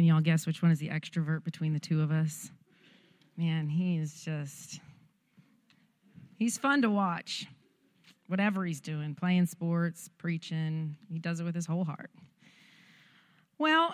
[0.00, 2.50] Can y'all guess which one is the extrovert between the two of us?
[3.36, 4.80] Man, he is just,
[6.38, 7.46] he's fun to watch.
[8.26, 12.10] Whatever he's doing, playing sports, preaching, he does it with his whole heart.
[13.58, 13.92] Well,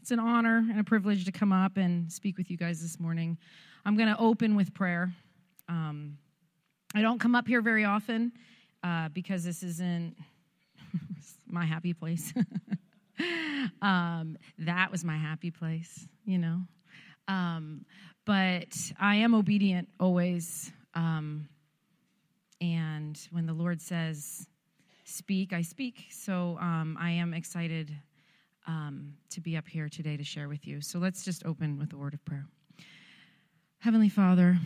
[0.00, 3.00] it's an honor and a privilege to come up and speak with you guys this
[3.00, 3.38] morning.
[3.84, 5.12] I'm going to open with prayer.
[5.68, 6.16] Um,
[6.94, 8.30] I don't come up here very often
[8.84, 10.14] uh, because this isn't
[11.48, 12.32] my happy place.
[13.80, 16.62] um, that was my happy place, you know.
[17.28, 17.84] Um,
[18.24, 20.72] but I am obedient always.
[20.94, 21.48] Um,
[22.60, 24.46] and when the Lord says,
[25.04, 26.06] speak, I speak.
[26.10, 27.92] So um, I am excited
[28.66, 30.80] um, to be up here today to share with you.
[30.80, 32.46] So let's just open with a word of prayer.
[33.78, 34.58] Heavenly Father,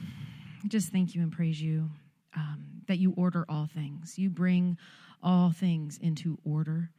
[0.69, 1.88] just thank you and praise you
[2.36, 4.19] um, that you order all things.
[4.19, 4.77] You bring
[5.22, 6.91] all things into order.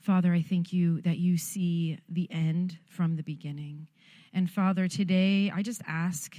[0.00, 3.86] Father, I thank you that you see the end from the beginning.
[4.32, 6.38] And Father, today I just ask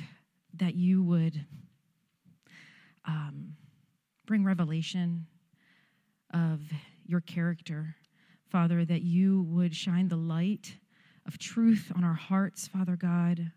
[0.55, 1.45] that you would
[3.05, 3.53] um,
[4.25, 5.27] bring revelation
[6.33, 6.61] of
[7.05, 7.95] your character.
[8.49, 10.73] Father, that you would shine the light
[11.27, 13.51] of truth on our hearts, Father God.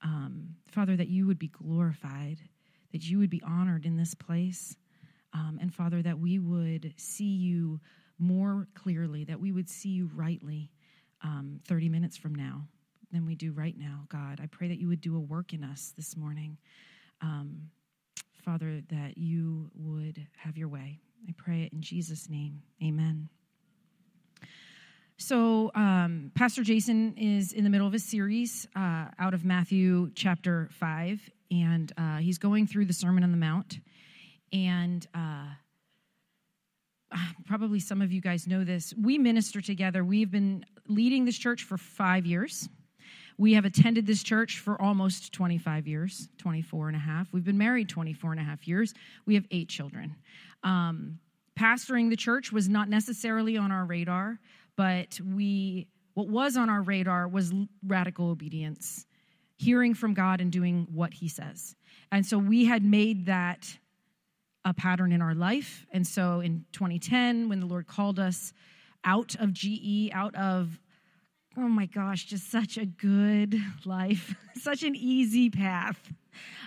[0.00, 2.38] Um, Father, that you would be glorified,
[2.92, 4.76] that you would be honored in this place.
[5.32, 7.80] Um, and Father, that we would see you
[8.24, 10.70] more clearly, that we would see you rightly
[11.22, 12.66] um, 30 minutes from now
[13.12, 14.40] than we do right now, God.
[14.42, 16.58] I pray that you would do a work in us this morning.
[17.20, 17.70] Um,
[18.44, 20.98] Father, that you would have your way.
[21.28, 22.60] I pray it in Jesus' name.
[22.82, 23.28] Amen.
[25.16, 30.10] So, um, Pastor Jason is in the middle of a series uh, out of Matthew
[30.14, 33.78] chapter 5, and uh, he's going through the Sermon on the Mount.
[34.52, 35.46] And uh,
[37.46, 38.94] probably some of you guys know this.
[39.00, 40.04] We minister together.
[40.04, 42.68] We've been leading this church for five years.
[43.36, 47.32] We have attended this church for almost 25 years, 24 and a half.
[47.32, 48.94] We've been married 24 and a half years.
[49.26, 50.14] We have eight children.
[50.62, 51.18] Um,
[51.58, 54.38] pastoring the church was not necessarily on our radar,
[54.76, 57.52] but we what was on our radar was
[57.84, 59.04] radical obedience,
[59.56, 61.74] hearing from God and doing what he says.
[62.12, 63.78] And so we had made that
[64.64, 65.86] a pattern in our life.
[65.92, 68.52] And so in 2010, when the Lord called us
[69.04, 70.80] out of GE, out of,
[71.56, 76.12] oh my gosh, just such a good life, such an easy path.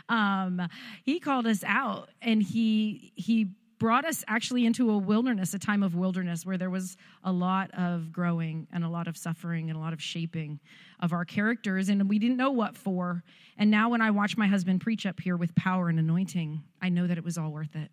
[0.09, 0.67] Um,
[1.03, 3.47] he called us out and he, he
[3.79, 7.69] brought us actually into a wilderness, a time of wilderness where there was a lot
[7.77, 10.59] of growing and a lot of suffering and a lot of shaping
[10.99, 13.23] of our characters, and we didn't know what for.
[13.57, 16.89] And now, when I watch my husband preach up here with power and anointing, I
[16.89, 17.91] know that it was all worth it.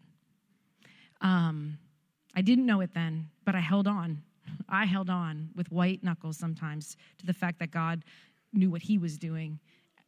[1.20, 1.78] Um,
[2.34, 4.22] I didn't know it then, but I held on.
[4.68, 8.04] I held on with white knuckles sometimes to the fact that God
[8.52, 9.58] knew what He was doing,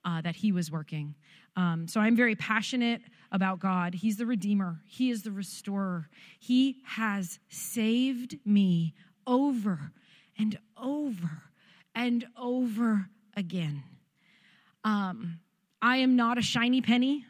[0.06, 1.14] uh, that He was working.
[1.56, 3.02] Um, so I'm very passionate
[3.32, 3.94] about God.
[3.94, 6.08] He's the Redeemer, He is the Restorer.
[6.38, 8.94] He has saved me
[9.26, 9.90] over
[10.38, 11.42] and over
[11.94, 13.82] and over again.
[14.84, 15.40] Um,
[15.82, 17.24] I am not a shiny penny.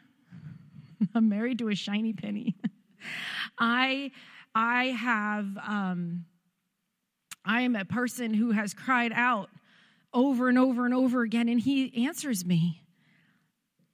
[1.15, 2.55] I'm married to a shiny penny.
[3.57, 4.11] I,
[4.53, 6.25] I have, um,
[7.45, 9.49] I am a person who has cried out
[10.17, 12.81] over and over and over again, and He answers me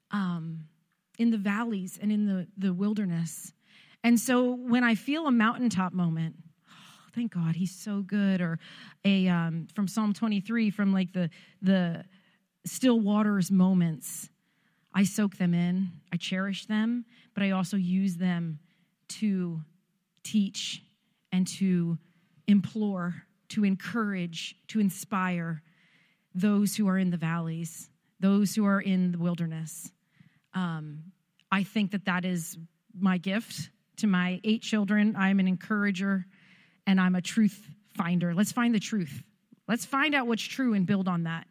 [0.10, 0.66] um,
[1.20, 3.52] in the valleys and in the, the wilderness.
[4.06, 6.36] And so when I feel a mountaintop moment,
[6.70, 8.58] oh, thank God he's so good, or
[9.04, 11.30] a um, from Psalm 23, from like the
[11.62, 12.06] the
[12.66, 14.30] still waters moments,
[14.94, 18.60] I soak them in, I cherish them, but I also use them
[19.10, 19.62] to
[20.24, 20.84] teach
[21.34, 21.98] and to
[22.48, 25.62] implore, to encourage, to inspire
[26.36, 27.90] those who are in the valleys,
[28.20, 29.92] those who are in the wilderness.
[30.54, 31.12] Um,
[31.52, 32.58] I think that that is
[32.98, 35.16] my gift to my eight children.
[35.18, 36.26] I'm an encourager
[36.88, 38.34] and I'm a truth finder.
[38.34, 39.24] Let's find the truth.
[39.68, 41.48] Let's find out what's true and build on that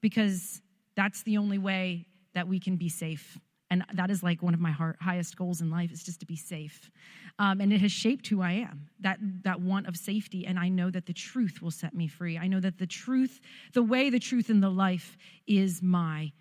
[0.00, 0.60] because
[0.96, 3.38] that's the only way that we can be safe.
[3.76, 6.36] And that is like one of my highest goals in life is just to be
[6.36, 6.90] safe.
[7.38, 10.46] Um, and it has shaped who I am, that, that want of safety.
[10.46, 12.38] And I know that the truth will set me free.
[12.38, 13.40] I know that the truth,
[13.74, 16.32] the way, the truth, and the life is my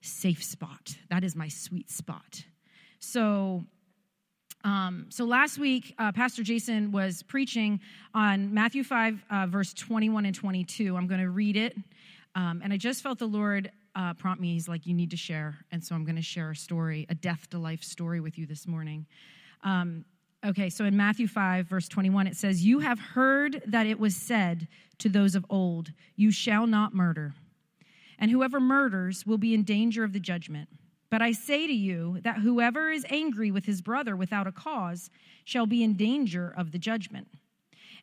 [0.00, 0.96] safe spot.
[1.10, 2.44] That is my sweet spot.
[2.98, 3.64] So,
[4.64, 7.80] um, so last week, uh, Pastor Jason was preaching
[8.14, 10.96] on Matthew 5, uh, verse 21 and 22.
[10.96, 11.76] I'm going to read it.
[12.34, 14.52] Um, and I just felt the Lord uh, prompt me.
[14.52, 15.56] He's like, You need to share.
[15.70, 18.46] And so I'm going to share a story, a death to life story with you
[18.46, 19.06] this morning.
[19.62, 20.04] Um,
[20.44, 24.16] okay, so in Matthew 5, verse 21, it says, You have heard that it was
[24.16, 27.34] said to those of old, You shall not murder.
[28.18, 30.68] And whoever murders will be in danger of the judgment.
[31.10, 35.10] But I say to you that whoever is angry with his brother without a cause
[35.44, 37.28] shall be in danger of the judgment.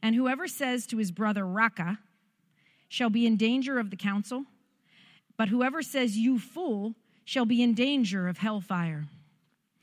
[0.02, 2.00] And whoever says to his brother, Raca,
[2.90, 4.46] shall be in danger of the council.
[5.38, 9.06] But whoever says, You fool, shall be in danger of hellfire.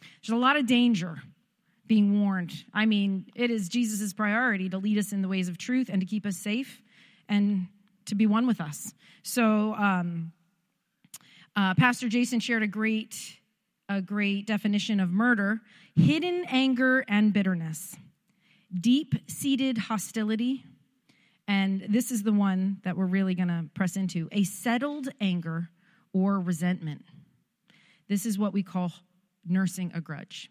[0.00, 1.22] There's a lot of danger
[1.86, 2.64] being warned.
[2.72, 6.00] I mean, it is Jesus' priority to lead us in the ways of truth and
[6.00, 6.80] to keep us safe
[7.28, 7.68] and
[8.06, 8.94] to be one with us.
[9.22, 10.32] So, um,
[11.56, 13.38] uh, Pastor Jason shared a great,
[13.88, 15.60] a great definition of murder:
[15.94, 17.94] hidden anger and bitterness,
[18.80, 20.64] deep-seated hostility,
[21.46, 25.70] and this is the one that we're really going to press into: a settled anger
[26.12, 27.04] or resentment.
[28.08, 28.92] This is what we call
[29.46, 30.50] nursing a grudge.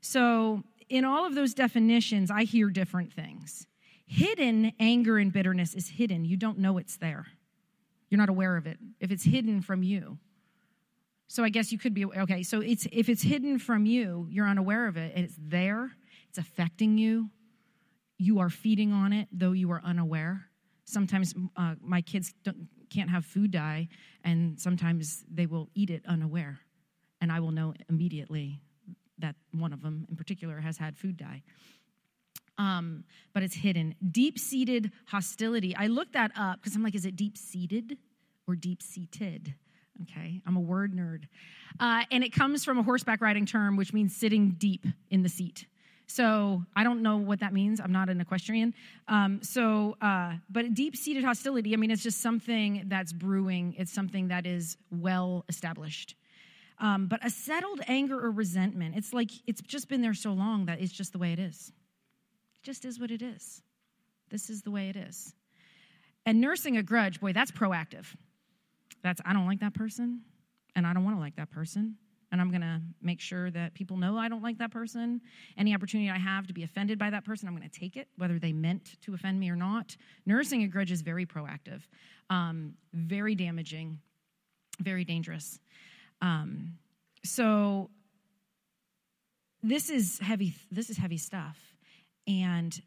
[0.00, 3.66] So, in all of those definitions, I hear different things.
[4.06, 6.24] Hidden anger and bitterness is hidden.
[6.24, 7.26] You don't know it's there.
[8.08, 8.78] You're not aware of it.
[9.00, 10.18] If it's hidden from you.
[11.28, 14.46] So I guess you could be okay, so it's if it's hidden from you, you're
[14.46, 15.90] unaware of it and it's there,
[16.28, 17.30] it's affecting you.
[18.18, 20.46] You are feeding on it though you are unaware.
[20.84, 22.32] Sometimes uh, my kids
[22.90, 23.88] can't have food dye
[24.24, 26.60] and sometimes they will eat it unaware
[27.20, 28.60] and I will know immediately
[29.18, 31.42] that one of them in particular has had food dye
[32.58, 33.94] um, but it's hidden.
[34.10, 35.74] Deep seated hostility.
[35.76, 37.98] I looked that up because I'm like, is it deep seated
[38.46, 39.54] or deep seated?
[40.02, 41.24] Okay, I'm a word nerd.
[41.80, 45.28] Uh, and it comes from a horseback riding term, which means sitting deep in the
[45.28, 45.66] seat.
[46.06, 47.80] So I don't know what that means.
[47.80, 48.74] I'm not an equestrian.
[49.08, 53.92] Um, so, uh, but deep seated hostility, I mean, it's just something that's brewing, it's
[53.92, 56.14] something that is well established.
[56.78, 60.66] Um, but a settled anger or resentment, it's like it's just been there so long
[60.66, 61.72] that it's just the way it is
[62.56, 63.62] It just is what it is.
[64.30, 65.34] This is the way it is.
[66.24, 68.06] And nursing a grudge, boy, that's proactive.
[69.02, 70.22] That's, I don't like that person,
[70.74, 71.96] and I don't want to like that person.
[72.36, 75.22] And I'm going to make sure that people know I don't like that person.
[75.56, 78.08] Any opportunity I have to be offended by that person, I'm going to take it,
[78.18, 79.96] whether they meant to offend me or not.
[80.26, 81.80] Nursing a grudge is very proactive,
[82.28, 84.00] um, very damaging,
[84.78, 85.58] very dangerous.
[86.20, 86.74] Um,
[87.24, 87.88] so
[89.62, 90.52] this is heavy.
[90.70, 91.58] This is heavy stuff.
[92.28, 92.78] And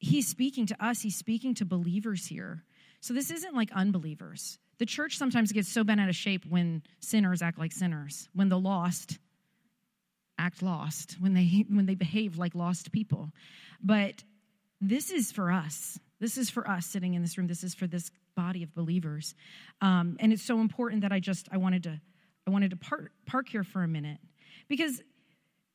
[0.00, 2.64] he's speaking to us, he's speaking to believers here.
[3.02, 4.58] So this isn't like unbelievers.
[4.78, 8.48] The church sometimes gets so bent out of shape when sinners act like sinners, when
[8.48, 9.18] the lost
[10.38, 13.30] act lost, when they when they behave like lost people.
[13.82, 14.22] But
[14.80, 15.98] this is for us.
[16.20, 17.48] This is for us sitting in this room.
[17.48, 19.34] This is for this body of believers,
[19.80, 22.00] um, and it's so important that I just I wanted to
[22.46, 24.18] I wanted to park park here for a minute
[24.68, 25.02] because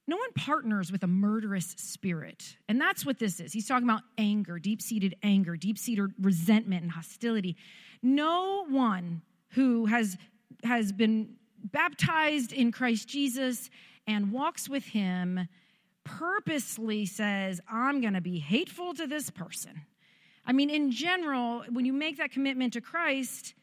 [0.06, 2.58] no one partners with a murderous spirit.
[2.68, 3.54] And that's what this is.
[3.54, 7.56] He's talking about anger, deep seated anger, deep seated resentment and hostility.
[8.02, 9.22] No one
[9.52, 10.18] who has,
[10.64, 13.70] has been baptized in Christ Jesus
[14.06, 15.48] and walks with him
[16.04, 19.84] purposely says, I'm going to be hateful to this person.
[20.46, 23.54] I mean, in general, when you make that commitment to Christ,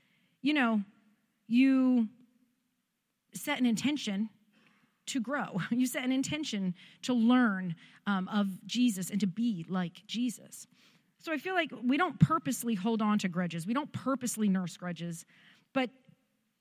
[0.40, 0.80] you know,
[1.46, 2.08] you
[3.34, 4.30] set an intention
[5.10, 5.60] to grow.
[5.70, 7.74] You set an intention to learn
[8.06, 10.66] um, of Jesus and to be like Jesus.
[11.20, 13.66] So I feel like we don't purposely hold on to grudges.
[13.66, 15.24] We don't purposely nurse grudges.
[15.72, 15.90] But,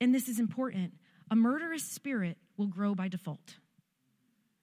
[0.01, 0.93] and this is important,
[1.31, 3.55] a murderous spirit will grow by default.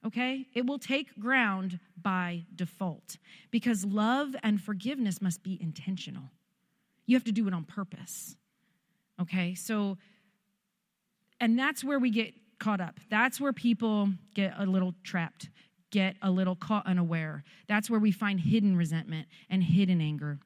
[0.07, 0.47] Okay?
[0.55, 3.17] It will take ground by default
[3.51, 6.25] because love and forgiveness must be intentional.
[7.07, 8.37] You have to do it on purpose.
[9.21, 9.55] Okay?
[9.55, 9.97] So,
[11.41, 12.99] and that's where we get caught up.
[13.11, 15.51] That's where people get a little trapped,
[15.91, 17.45] get a little caught unaware.
[17.69, 20.39] That's where we find hidden resentment and hidden anger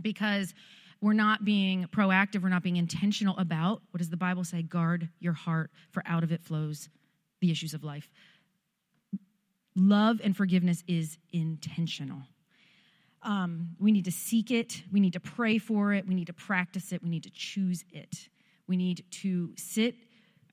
[0.00, 0.54] because
[1.00, 4.62] we're not being proactive, we're not being intentional about what does the Bible say?
[4.62, 6.88] Guard your heart, for out of it flows
[7.40, 8.08] the issues of life.
[9.74, 12.22] Love and forgiveness is intentional.
[13.22, 14.82] Um, we need to seek it.
[14.92, 16.06] We need to pray for it.
[16.06, 17.02] We need to practice it.
[17.02, 18.28] We need to choose it.
[18.66, 19.94] We need to sit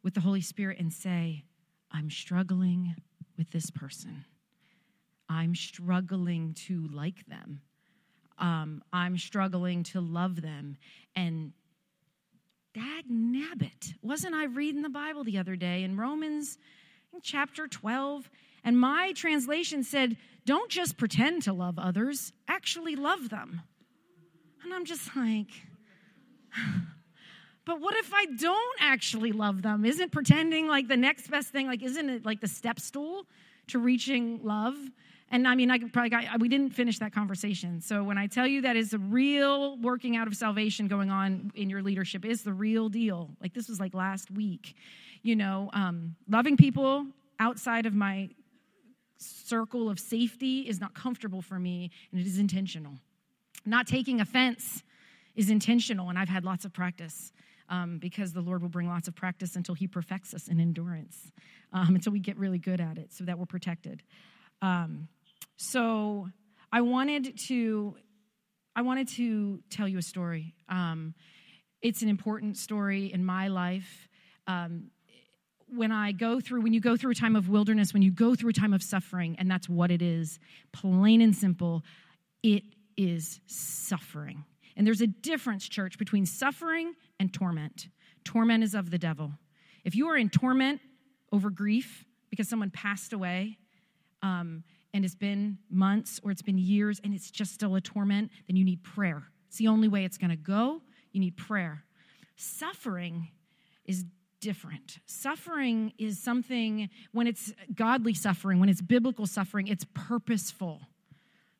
[0.03, 1.43] with the Holy Spirit and say,
[1.91, 2.95] I'm struggling
[3.37, 4.25] with this person.
[5.27, 7.61] I'm struggling to like them.
[8.37, 10.77] Um, I'm struggling to love them.
[11.15, 11.53] And
[12.73, 16.57] dag nabbit, wasn't I reading the Bible the other day in Romans
[17.13, 18.29] in chapter 12?
[18.63, 23.61] And my translation said, Don't just pretend to love others, actually love them.
[24.63, 25.49] And I'm just like,
[27.69, 29.85] but what if I don't actually love them?
[29.85, 31.67] Isn't pretending like the next best thing?
[31.67, 33.25] Like, isn't it like the step stool
[33.69, 34.75] to reaching love.
[35.31, 37.81] And I mean, I probably got, we didn't finish that conversation.
[37.81, 41.51] So when I tell you that is a real working out of salvation going on
[41.55, 43.29] in your leadership, is the real deal.
[43.41, 44.75] Like this was like last week,
[45.21, 47.05] you know, um, loving people
[47.39, 48.29] outside of my
[49.17, 52.93] circle of safety is not comfortable for me, and it is intentional.
[53.65, 54.81] Not taking offense
[55.35, 57.31] is intentional, and I've had lots of practice.
[57.71, 61.31] Um, because the Lord will bring lots of practice until He perfects us in endurance,
[61.71, 64.01] um, until we get really good at it, so that we're protected.
[64.61, 65.07] Um,
[65.55, 66.29] so
[66.71, 67.95] I wanted to,
[68.75, 70.55] I wanted to tell you a story.
[70.67, 71.13] Um,
[71.81, 74.07] it's an important story in my life.
[74.47, 74.89] Um,
[75.67, 78.33] when I go through, when you go through a time of wilderness, when you go
[78.35, 80.39] through a time of suffering, and that's what it is,
[80.71, 81.83] plain and simple,
[82.41, 82.63] it
[82.97, 84.43] is suffering.
[84.75, 87.89] And there's a difference, church, between suffering and torment.
[88.23, 89.33] Torment is of the devil.
[89.83, 90.81] If you are in torment
[91.31, 93.57] over grief because someone passed away,
[94.21, 98.31] um, and it's been months or it's been years and it's just still a torment,
[98.47, 99.23] then you need prayer.
[99.47, 100.81] It's the only way it's going to go.
[101.11, 101.83] You need prayer.
[102.35, 103.29] Suffering
[103.85, 104.05] is
[104.39, 104.99] different.
[105.05, 110.81] Suffering is something, when it's godly suffering, when it's biblical suffering, it's purposeful.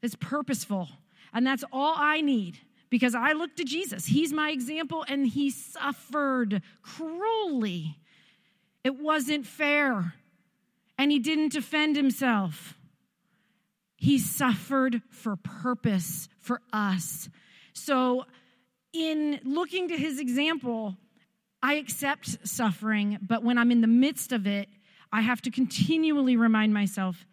[0.02, 0.88] It's purposeful.
[1.34, 4.06] And that's all I need because I look to Jesus.
[4.06, 7.98] He's my example and he suffered cruelly.
[8.84, 10.14] It wasn't fair.
[10.98, 12.76] And he didn't defend himself.
[13.96, 17.30] He suffered for purpose for us.
[17.74, 18.26] So,
[18.92, 20.96] in looking to his example,
[21.62, 24.70] I accept suffering, but when I'm in the midst of it,
[25.12, 27.26] I have to continually remind myself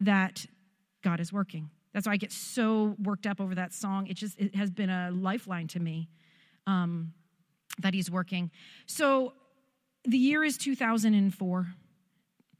[0.00, 0.46] that
[1.02, 1.70] God is working.
[1.94, 4.08] That's why I get so worked up over that song.
[4.08, 6.10] It just it has been a lifeline to me
[6.66, 7.12] um,
[7.78, 8.50] that He's working.
[8.86, 9.32] So
[10.04, 11.66] the year is 2004,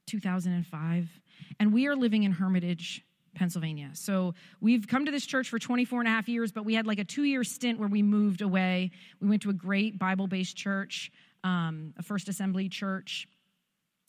[0.07, 1.21] 2005,
[1.61, 3.91] and we are living in Hermitage, Pennsylvania.
[3.95, 6.87] So we've come to this church for 24 and a half years, but we had
[6.87, 8.93] like a two year stint where we moved away.
[9.21, 11.11] We went to a great Bible based church,
[11.43, 13.29] um, a First Assembly church.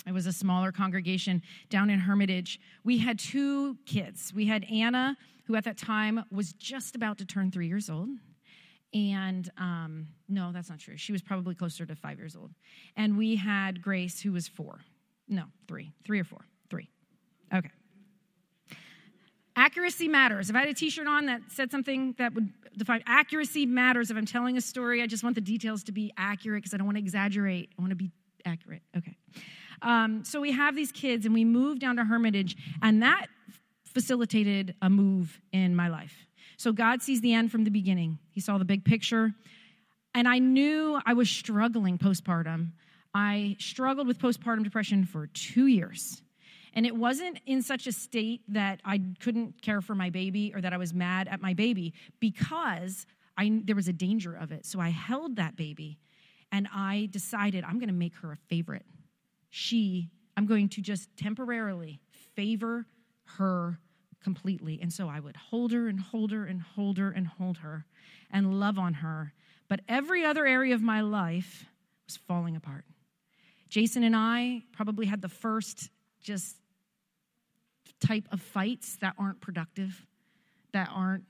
[0.07, 2.59] It was a smaller congregation down in Hermitage.
[2.83, 4.31] We had two kids.
[4.33, 8.09] We had Anna, who at that time was just about to turn three years old.
[8.93, 10.95] And um, no, that's not true.
[10.95, 12.51] She was probably closer to five years old.
[12.95, 14.79] And we had Grace, who was four.
[15.27, 15.91] No, three.
[16.05, 16.45] Three or four.
[16.69, 16.89] Three.
[17.53, 17.71] Okay.
[19.57, 20.49] Accuracy matters.
[20.49, 24.11] If I had a t shirt on that said something that would define accuracy matters,
[24.11, 26.77] if I'm telling a story, I just want the details to be accurate because I
[26.77, 27.69] don't want to exaggerate.
[27.77, 28.11] I want to be
[28.45, 28.81] accurate.
[28.95, 29.15] Okay.
[29.85, 33.27] Um, so we have these kids and we moved down to Hermitage, and that
[33.85, 36.27] facilitated a move in my life.
[36.57, 39.33] So God sees the end from the beginning, He saw the big picture.
[40.13, 42.71] And I knew I was struggling postpartum.
[43.13, 46.21] I struggled with postpartum depression for two years.
[46.73, 50.61] And it wasn't in such a state that I couldn't care for my baby or
[50.61, 53.05] that I was mad at my baby because
[53.37, 54.65] I, there was a danger of it.
[54.65, 55.99] So I held that baby
[56.51, 58.85] and I decided I'm going to make her a favorite.
[59.57, 62.01] She, I'm going to just temporarily
[62.35, 62.85] favor
[63.37, 63.79] her
[64.21, 64.79] completely.
[64.81, 67.85] And so I would hold her and hold her and hold her and hold her
[68.29, 69.31] and love on her.
[69.69, 71.63] But every other area of my life
[72.05, 72.83] was falling apart.
[73.69, 75.89] Jason and I probably had the first
[76.21, 76.57] just
[78.05, 80.05] type of fights that aren't productive,
[80.73, 81.23] that aren't,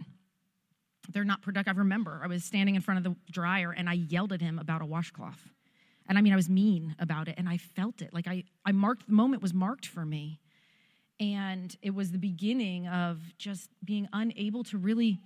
[1.11, 1.75] they're not productive.
[1.75, 4.57] I remember I was standing in front of the dryer and I yelled at him
[4.57, 5.47] about a washcloth.
[6.07, 8.13] And I mean, I was mean about it and I felt it.
[8.13, 10.39] Like I, I marked, the moment was marked for me.
[11.19, 15.19] And it was the beginning of just being unable to really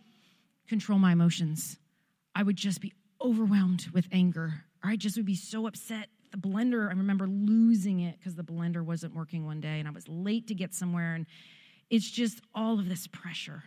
[0.67, 1.77] control my emotions.
[2.35, 6.37] I would just be overwhelmed with anger, or I just would be so upset the
[6.37, 10.07] blender, I remember losing it because the blender wasn't working one day and I was
[10.07, 11.15] late to get somewhere.
[11.15, 11.25] And
[11.89, 13.63] it's just all of this pressure.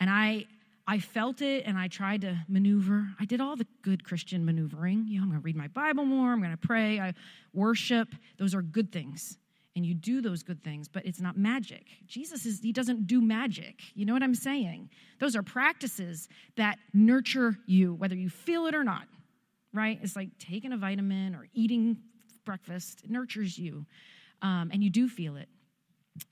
[0.00, 0.46] And I,
[0.90, 3.06] I felt it and I tried to maneuver.
[3.20, 5.06] I did all the good Christian maneuvering.
[5.06, 7.14] You know, I'm going to read my Bible more, I'm going to pray, I
[7.54, 8.08] worship.
[8.38, 9.38] Those are good things.
[9.76, 11.86] And you do those good things, but it's not magic.
[12.08, 13.76] Jesus is he doesn't do magic.
[13.94, 14.90] You know what I'm saying?
[15.20, 19.06] Those are practices that nurture you whether you feel it or not
[19.72, 19.98] right?
[20.02, 21.98] It's like taking a vitamin or eating
[22.44, 23.02] breakfast.
[23.04, 23.86] It nurtures you,
[24.42, 25.48] um, and you do feel it.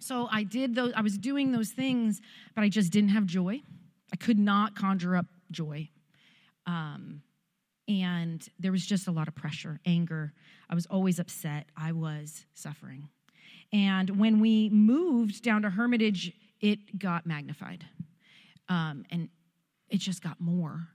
[0.00, 0.92] So I did those.
[0.96, 2.20] I was doing those things,
[2.54, 3.62] but I just didn't have joy.
[4.12, 5.88] I could not conjure up joy.
[6.66, 7.22] Um,
[7.88, 10.32] and there was just a lot of pressure, anger.
[10.68, 11.66] I was always upset.
[11.76, 13.08] I was suffering.
[13.72, 17.84] And when we moved down to Hermitage, it got magnified.
[18.68, 19.28] Um, and
[19.88, 20.88] it just got more.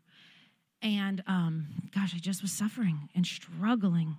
[0.82, 4.18] And um, gosh, I just was suffering and struggling,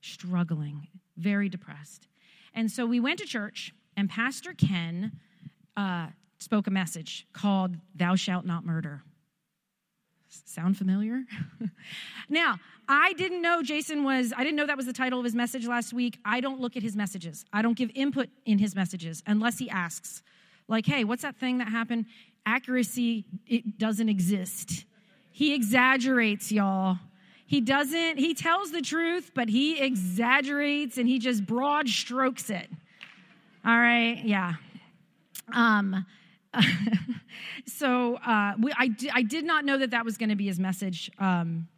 [0.00, 2.08] struggling, very depressed.
[2.54, 5.12] And so we went to church and Pastor Ken
[5.76, 6.08] uh,
[6.40, 9.02] spoke a message called Thou Shalt Not Murder.
[10.28, 11.24] Sound familiar?
[12.28, 15.34] now, I didn't know Jason was, I didn't know that was the title of his
[15.34, 16.18] message last week.
[16.24, 17.44] I don't look at his messages.
[17.52, 20.22] I don't give input in his messages unless he asks,
[20.68, 22.06] like, hey, what's that thing that happened?
[22.46, 24.84] Accuracy, it doesn't exist.
[25.32, 26.98] He exaggerates, y'all.
[27.44, 32.68] He doesn't, he tells the truth, but he exaggerates and he just broad strokes it.
[33.64, 34.54] All right, yeah.
[35.52, 36.06] Um,
[37.66, 40.58] so uh, we, I, I did not know that that was going to be his
[40.58, 41.68] message um,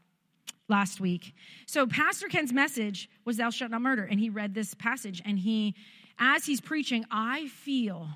[0.68, 1.34] last week.
[1.66, 5.38] So Pastor Ken's message was "Thou shalt not murder," and he read this passage, and
[5.38, 5.74] he,
[6.18, 8.08] as he's preaching, I feel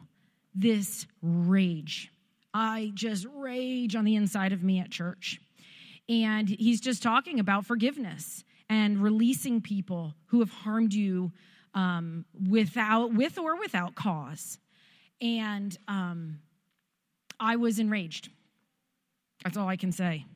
[0.55, 2.11] this rage.
[2.55, 5.41] I just rage on the inside of me at church,
[6.09, 11.33] and he's just talking about forgiveness and releasing people who have harmed you
[11.75, 14.59] um, without, with or without cause.
[15.21, 16.41] And um,
[17.39, 18.31] I was enraged.
[19.45, 20.27] That's all I can say.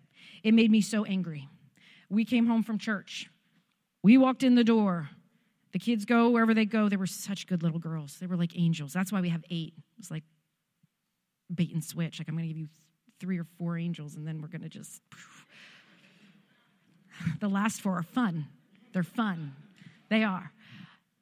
[0.43, 1.49] It made me so angry.
[2.09, 3.31] We came home from church.
[4.03, 5.11] We walked in the door.
[5.73, 6.89] The kids go wherever they go.
[6.89, 8.19] They were such good little girls.
[8.19, 8.93] They were like angels.
[8.93, 9.75] That's why we have eight.
[9.99, 10.25] It's like
[11.55, 12.19] bait and switch.
[12.19, 12.69] Like, I'm going to give you
[13.21, 15.03] three or four angels, and then we're going to just.
[17.39, 18.47] The last four are fun.
[18.95, 19.55] They're fun.
[20.09, 20.53] They are.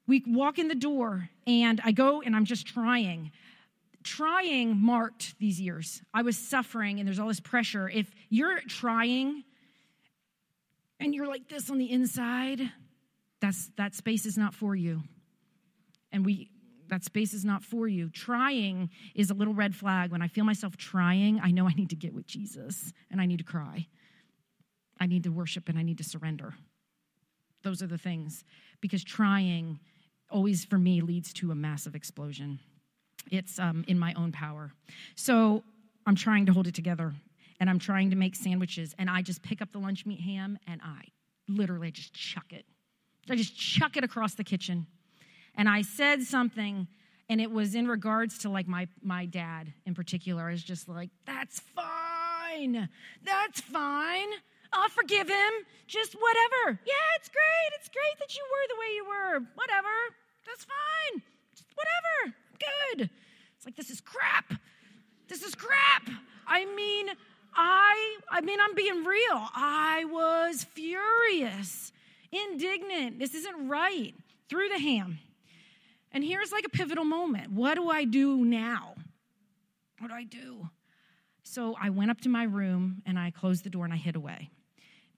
[0.06, 3.32] We walk in the door, and I go and I'm just trying
[4.09, 6.03] trying marked these years.
[6.15, 7.88] I was suffering, and there's all this pressure.
[7.88, 9.45] If you're trying
[10.99, 12.61] and you're like this on the inside,
[13.41, 15.03] that's that space is not for you.
[16.11, 16.50] And we
[16.88, 18.09] that space is not for you.
[18.09, 20.11] Trying is a little red flag.
[20.11, 23.27] When I feel myself trying, I know I need to get with Jesus and I
[23.27, 23.87] need to cry.
[24.99, 26.55] I need to worship and I need to surrender.
[27.62, 28.43] Those are the things.
[28.81, 29.81] Because trying
[30.31, 32.59] always, for me, leads to a massive explosion.
[33.31, 34.73] It's um, in my own power.
[35.15, 35.63] So
[36.07, 37.13] I'm trying to hold it together
[37.61, 40.59] and I'm trying to make sandwiches and I just pick up the lunch meat ham
[40.67, 41.03] and I
[41.49, 42.65] literally just chuck it.
[43.28, 44.87] I just chuck it across the kitchen.
[45.54, 46.87] And I said something
[47.28, 50.49] and it was in regards to like my my dad in particular.
[50.49, 52.89] I was just like, that's fine.
[53.23, 54.28] That's fine.
[54.73, 55.52] I'll forgive him.
[55.87, 56.78] Just whatever.
[56.87, 57.71] Yeah, it's great.
[57.78, 59.47] It's great that you were the way you were.
[59.54, 59.95] Whatever.
[60.47, 61.23] That's fine.
[61.54, 63.10] Just whatever good.
[63.56, 64.54] It's like, this is crap.
[65.28, 66.08] This is crap.
[66.47, 67.08] I mean,
[67.54, 69.49] I I mean, I'm being real.
[69.54, 71.92] I was furious,
[72.32, 73.18] indignant.
[73.18, 74.14] This isn't right.
[74.49, 75.18] Threw the ham.
[76.12, 77.52] And here's like a pivotal moment.
[77.52, 78.94] What do I do now?
[79.99, 80.68] What do I do?
[81.42, 84.16] So I went up to my room and I closed the door and I hid
[84.16, 84.50] away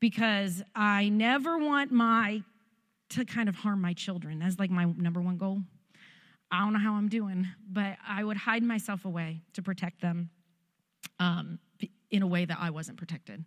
[0.00, 2.42] because I never want my
[3.10, 4.38] to kind of harm my children.
[4.38, 5.62] That's like my number one goal.
[6.50, 10.30] I don't know how I'm doing, but I would hide myself away to protect them
[11.18, 11.58] um,
[12.10, 13.44] in a way that I wasn't protected.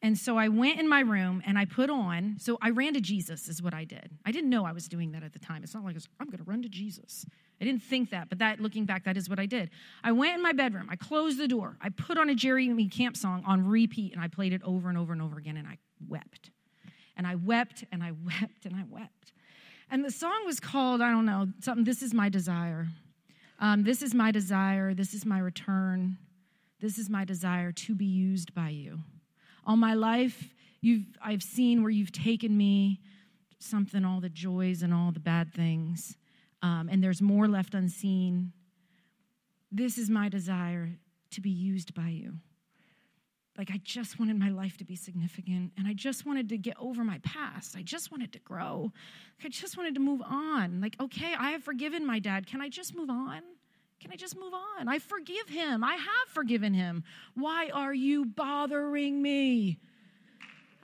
[0.00, 3.00] And so I went in my room and I put on, so I ran to
[3.00, 4.12] Jesus, is what I did.
[4.24, 5.64] I didn't know I was doing that at the time.
[5.64, 7.26] It's not like was, I'm going to run to Jesus.
[7.60, 9.70] I didn't think that, but that looking back, that is what I did.
[10.04, 13.16] I went in my bedroom, I closed the door, I put on a Jeremy Camp
[13.16, 15.78] song on repeat, and I played it over and over and over again, and I
[16.06, 16.50] wept.
[17.16, 19.32] And I wept and I wept and I wept.
[19.90, 22.88] And the song was called, I don't know, something, This is My Desire.
[23.60, 24.94] Um, this is my desire.
[24.94, 26.16] This is my return.
[26.80, 29.00] This is my desire to be used by you.
[29.66, 33.00] All my life, you've, I've seen where you've taken me,
[33.58, 36.16] something, all the joys and all the bad things.
[36.62, 38.52] Um, and there's more left unseen.
[39.72, 40.90] This is my desire
[41.32, 42.34] to be used by you.
[43.58, 46.76] Like, I just wanted my life to be significant and I just wanted to get
[46.78, 47.74] over my past.
[47.76, 48.92] I just wanted to grow.
[49.44, 50.80] I just wanted to move on.
[50.80, 52.46] Like, okay, I have forgiven my dad.
[52.46, 53.42] Can I just move on?
[54.00, 54.86] Can I just move on?
[54.86, 55.82] I forgive him.
[55.82, 57.02] I have forgiven him.
[57.34, 59.80] Why are you bothering me?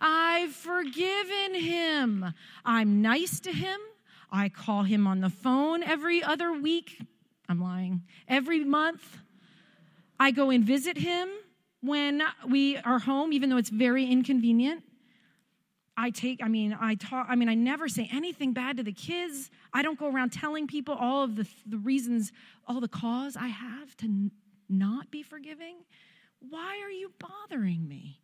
[0.01, 2.35] I've forgiven him.
[2.65, 3.79] I'm nice to him.
[4.33, 7.01] I call him on the phone every other week.
[7.49, 8.03] I'm lying.
[8.27, 9.19] Every month.
[10.19, 11.29] I go and visit him
[11.85, 14.83] when we are home, even though it's very inconvenient.
[15.97, 18.93] I take, I mean, I talk, I mean, I never say anything bad to the
[18.93, 19.51] kids.
[19.73, 22.33] I don't go around telling people all of the, the reasons,
[22.67, 24.33] all the cause I have to n-
[24.69, 25.77] not be forgiving.
[26.41, 28.21] Why are you bothering me?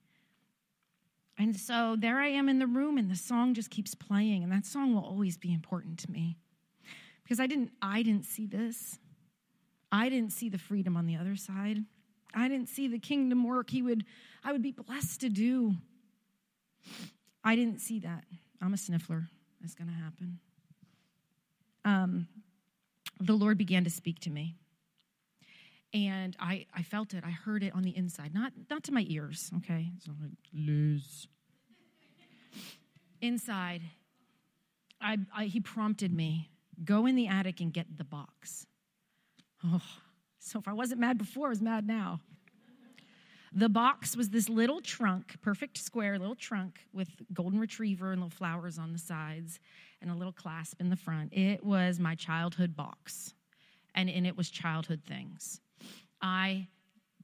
[1.38, 4.52] And so there I am in the room, and the song just keeps playing, and
[4.52, 6.36] that song will always be important to me
[7.22, 8.98] because I didn't, I didn't see this.
[9.92, 11.78] I didn't see the freedom on the other side.
[12.34, 14.04] I didn't see the kingdom work he would
[14.42, 15.74] I would be blessed to do.
[17.44, 18.24] I didn't see that.
[18.62, 19.28] I'm a sniffler.
[19.60, 20.38] That's going to happen.
[21.84, 22.28] Um,
[23.18, 24.56] the Lord began to speak to me.
[25.92, 27.24] And I, I felt it.
[27.26, 29.90] I heard it on the inside, not, not to my ears, okay?
[29.98, 31.26] So like, Liz.
[33.20, 33.82] Inside,
[35.00, 36.50] I, I, he prompted me
[36.82, 38.66] go in the attic and get the box.
[39.64, 39.82] Oh,
[40.40, 42.20] so if I wasn't mad before, I was mad now.
[43.53, 48.37] The box was this little trunk, perfect square little trunk with golden retriever and little
[48.37, 49.59] flowers on the sides
[50.00, 51.33] and a little clasp in the front.
[51.33, 53.35] It was my childhood box,
[53.94, 55.61] and in it was childhood things.
[56.22, 56.68] I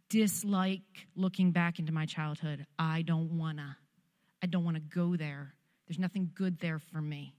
[0.09, 2.67] dislike looking back into my childhood.
[2.79, 3.77] I don't wanna.
[4.43, 5.55] I don't wanna go there.
[5.87, 7.35] There's nothing good there for me.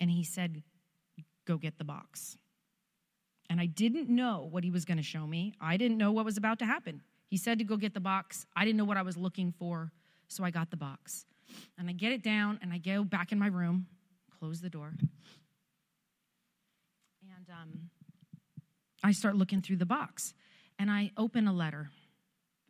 [0.00, 0.62] And he said,
[1.44, 2.38] Go get the box.
[3.48, 5.54] And I didn't know what he was going to show me.
[5.60, 7.02] I didn't know what was about to happen.
[7.28, 8.46] He said to go get the box.
[8.56, 9.92] I didn't know what I was looking for,
[10.28, 11.26] so I got the box.
[11.78, 13.86] And I get it down and I go back in my room,
[14.38, 14.92] close the door.
[17.22, 17.90] And um,
[19.02, 20.34] I start looking through the box.
[20.78, 21.88] And I open a letter,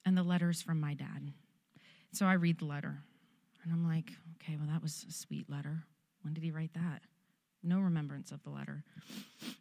[0.04, 1.32] and the letter is from my dad.
[2.12, 2.98] So I read the letter.
[3.64, 5.82] And I'm like, okay, well, that was a sweet letter.
[6.22, 7.02] When did he write that?
[7.66, 8.84] No remembrance of the letter.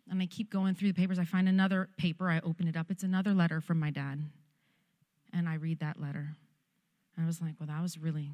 [0.10, 1.18] And I keep going through the papers.
[1.18, 2.30] I find another paper.
[2.30, 2.92] I open it up.
[2.92, 4.20] It's another letter from my dad.
[5.34, 6.36] And I read that letter.
[7.16, 8.32] And I was like, well, that was really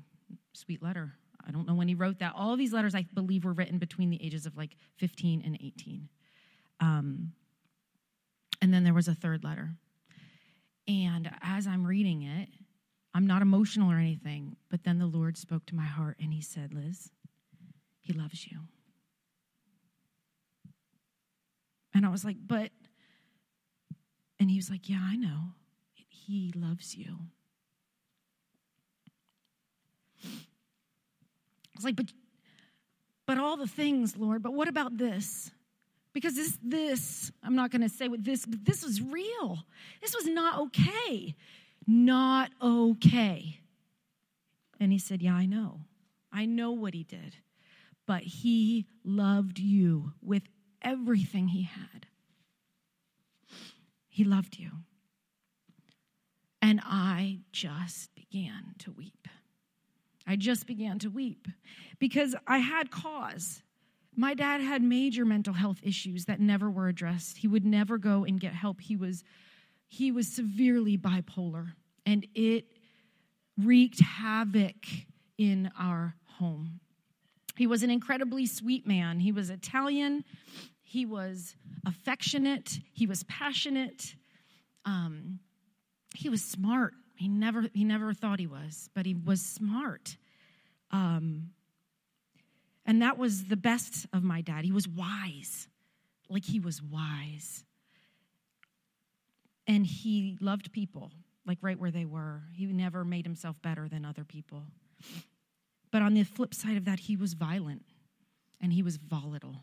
[0.53, 1.13] sweet letter.
[1.47, 2.33] I don't know when he wrote that.
[2.35, 6.09] All these letters, I believe, were written between the ages of like 15 and 18.
[6.79, 7.31] Um,
[8.61, 9.71] and then there was a third letter.
[10.87, 12.49] And as I'm reading it,
[13.13, 16.41] I'm not emotional or anything, but then the Lord spoke to my heart and he
[16.41, 17.11] said, Liz,
[17.99, 18.59] he loves you.
[21.93, 22.71] And I was like, but,
[24.39, 25.53] and he was like, yeah, I know.
[26.07, 27.17] He loves you.
[30.23, 30.27] I
[31.75, 32.05] was like, but,
[33.25, 35.51] but all the things, Lord, but what about this?
[36.13, 39.59] Because this, this, I'm not going to say what this, but this was real.
[40.01, 41.35] This was not okay.
[41.87, 43.59] Not okay.
[44.79, 45.81] And he said, Yeah, I know.
[46.31, 47.37] I know what he did.
[48.05, 50.43] But he loved you with
[50.81, 52.07] everything he had.
[54.07, 54.71] He loved you.
[56.61, 59.27] And I just began to weep.
[60.27, 61.47] I just began to weep
[61.99, 63.63] because I had cause.
[64.15, 67.37] My dad had major mental health issues that never were addressed.
[67.37, 68.81] He would never go and get help.
[68.81, 69.23] He was
[69.87, 71.73] he was severely bipolar
[72.05, 72.65] and it
[73.57, 74.85] wreaked havoc
[75.37, 76.79] in our home.
[77.61, 79.19] He was an incredibly sweet man.
[79.19, 80.23] He was Italian.
[80.81, 82.79] He was affectionate.
[82.91, 84.15] He was passionate.
[84.83, 85.37] Um,
[86.15, 86.93] he was smart.
[87.13, 90.17] He never he never thought he was, but he was smart.
[90.89, 91.51] Um,
[92.83, 94.65] and that was the best of my dad.
[94.65, 95.67] He was wise,
[96.29, 97.63] like he was wise.
[99.67, 101.11] And he loved people,
[101.45, 102.41] like right where they were.
[102.55, 104.63] He never made himself better than other people.
[105.91, 107.83] But on the flip side of that, he was violent
[108.61, 109.57] and he was volatile.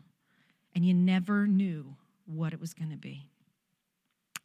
[0.75, 3.25] And you never knew what it was going to be.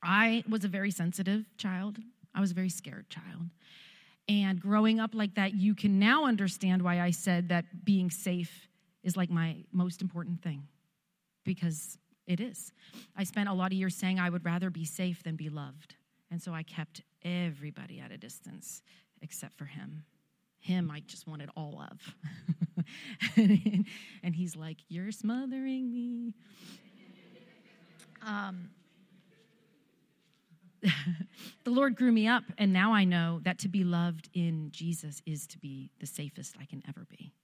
[0.02, 1.98] I was a very sensitive child.
[2.34, 3.50] I was a very scared child.
[4.28, 8.68] And growing up like that, you can now understand why I said that being safe
[9.02, 10.66] is like my most important thing,
[11.44, 12.72] because it is.
[13.14, 15.94] I spent a lot of years saying I would rather be safe than be loved.
[16.30, 18.82] And so I kept everybody at a distance
[19.20, 20.04] except for him.
[20.64, 22.84] Him, I just wanted all of.
[23.36, 26.32] and he's like, You're smothering me.
[28.26, 28.70] Um,
[31.64, 35.20] the Lord grew me up, and now I know that to be loved in Jesus
[35.26, 37.34] is to be the safest I can ever be.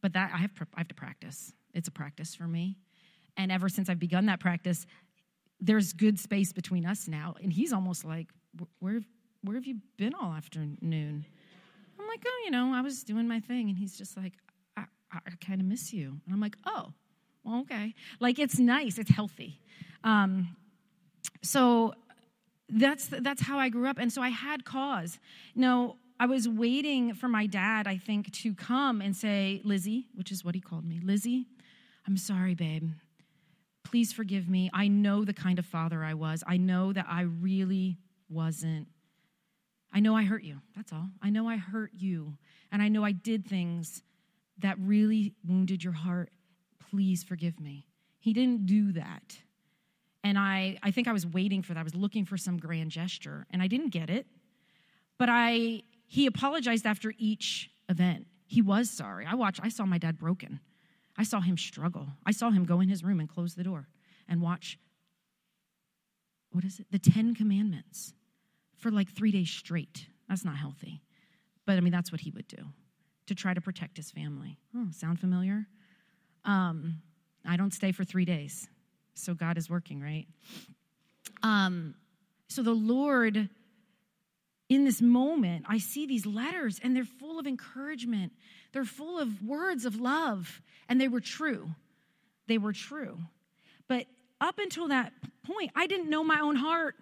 [0.00, 1.52] But that I have, I have to practice.
[1.74, 2.76] It's a practice for me.
[3.36, 4.84] And ever since I've begun that practice,
[5.60, 7.36] there's good space between us now.
[7.40, 8.30] And he's almost like,
[8.80, 9.00] Where,
[9.44, 11.24] where have you been all afternoon?
[11.98, 13.68] I'm like, Oh, you know, I was doing my thing.
[13.68, 14.34] And he's just like,
[14.76, 16.20] I, I kind of miss you.
[16.24, 16.92] And I'm like, Oh,
[17.44, 17.94] well, okay.
[18.20, 19.60] Like, it's nice, it's healthy.
[20.02, 20.56] Um,
[21.42, 21.94] so
[22.68, 25.18] that's that's how I grew up, and so I had cause.
[25.54, 30.32] No, I was waiting for my dad, I think, to come and say, "Lizzie," which
[30.32, 31.46] is what he called me, "Lizzie,
[32.06, 32.90] I'm sorry, babe.
[33.82, 34.70] Please forgive me.
[34.72, 36.42] I know the kind of father I was.
[36.46, 38.88] I know that I really wasn't.
[39.94, 40.58] I know I hurt you.
[40.76, 41.08] That's all.
[41.22, 42.36] I know I hurt you,
[42.70, 44.02] and I know I did things
[44.58, 46.32] that really wounded your heart.
[46.90, 47.86] Please forgive me."
[48.18, 49.38] He didn't do that.
[50.22, 51.80] And I, I think I was waiting for that.
[51.80, 54.26] I was looking for some grand gesture, and I didn't get it.
[55.18, 58.26] But I, he apologized after each event.
[58.46, 59.26] He was sorry.
[59.26, 60.60] I watched, I saw my dad broken.
[61.18, 62.08] I saw him struggle.
[62.24, 63.88] I saw him go in his room and close the door.
[64.28, 64.78] and watch,
[66.50, 66.86] what is it?
[66.90, 68.14] The Ten Commandments
[68.84, 70.06] for like three days straight.
[70.28, 71.00] That's not healthy.
[71.64, 72.58] But I mean, that's what he would do
[73.26, 74.58] to try to protect his family.
[74.76, 75.66] Oh, sound familiar?
[76.44, 77.00] Um,
[77.46, 78.68] I don't stay for three days.
[79.14, 80.26] So God is working, right?
[81.42, 81.94] Um,
[82.48, 83.48] so the Lord,
[84.68, 88.32] in this moment, I see these letters and they're full of encouragement.
[88.74, 91.70] They're full of words of love, and they were true.
[92.48, 93.16] They were true.
[93.88, 94.04] But
[94.42, 95.14] up until that
[95.46, 96.96] point, I didn't know my own heart.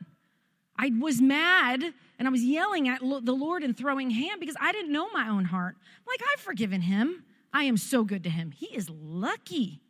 [0.78, 1.82] I was mad
[2.18, 5.28] and I was yelling at the Lord and throwing hand because I didn't know my
[5.28, 5.76] own heart.
[6.06, 7.24] Like, I've forgiven him.
[7.52, 8.50] I am so good to him.
[8.50, 9.80] He is lucky.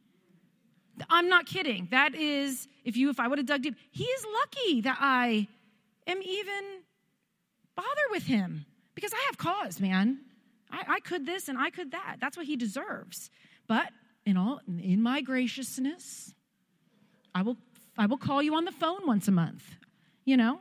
[1.08, 1.88] I'm not kidding.
[1.90, 5.46] That is, if you, if I would have dug deep, he is lucky that I
[6.06, 6.64] am even
[7.74, 10.20] bother with him because I have cause, man.
[10.70, 12.16] I, I could this and I could that.
[12.20, 13.30] That's what he deserves.
[13.66, 13.88] But
[14.24, 16.34] in all, in my graciousness,
[17.34, 17.56] I will,
[17.96, 19.76] I will call you on the phone once a month.
[20.24, 20.60] You know,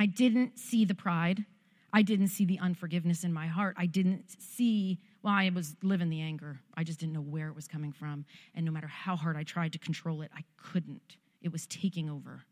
[0.00, 1.44] I didn't see the pride.
[1.92, 3.76] I didn't see the unforgiveness in my heart.
[3.78, 6.58] I didn't see, well, I was living the anger.
[6.76, 8.24] I just didn't know where it was coming from.
[8.54, 11.16] And no matter how hard I tried to control it, I couldn't.
[11.40, 12.42] It was taking over.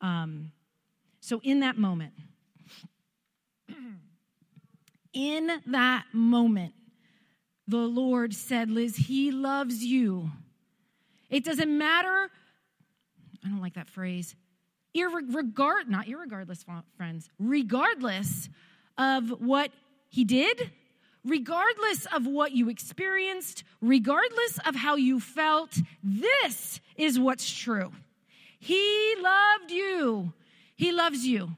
[0.00, 0.52] Um,
[1.20, 2.14] so, in that moment,
[5.12, 6.72] in that moment,
[7.68, 10.30] the Lord said, Liz, He loves you.
[11.28, 12.30] It doesn't matter.
[13.44, 14.34] I don't like that phrase
[14.94, 16.64] irregard, not irregardless,
[16.96, 18.48] friends, regardless
[18.98, 19.70] of what
[20.08, 20.70] he did,
[21.24, 27.92] regardless of what you experienced, regardless of how you felt, this is what's true.
[28.58, 30.32] He loved you.
[30.76, 31.50] He loves you.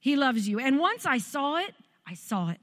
[0.00, 0.58] He loves you.
[0.58, 1.74] And once I saw it,
[2.06, 2.60] I saw it.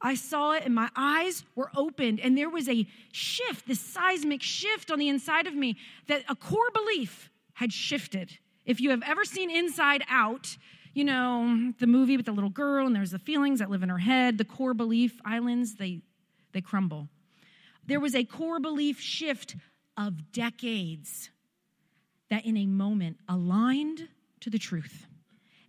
[0.00, 4.42] I saw it and my eyes were opened, and there was a shift, this seismic
[4.42, 5.76] shift on the inside of me
[6.08, 8.38] that a core belief had shifted.
[8.64, 10.56] If you have ever seen Inside Out,
[10.94, 13.88] you know, the movie with the little girl and there's the feelings that live in
[13.88, 16.00] her head, the core belief islands, they,
[16.52, 17.08] they crumble.
[17.86, 19.56] There was a core belief shift
[19.96, 21.30] of decades
[22.30, 24.08] that in a moment aligned
[24.40, 25.06] to the truth.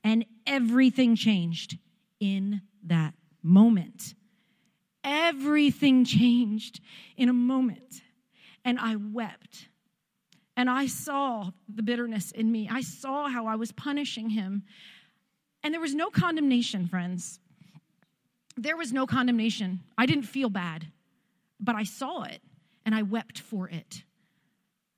[0.04, 1.78] And everything changed
[2.20, 4.14] in that moment.
[5.04, 6.80] Everything changed
[7.18, 8.02] in a moment.
[8.64, 9.68] And I wept
[10.58, 12.70] and I saw the bitterness in me.
[12.72, 14.64] I saw how I was punishing him.
[15.64, 17.40] And there was no condemnation, friends.
[18.56, 19.82] There was no condemnation.
[19.98, 20.88] I didn't feel bad,
[21.60, 22.42] but I saw it
[22.86, 24.04] and I wept for it.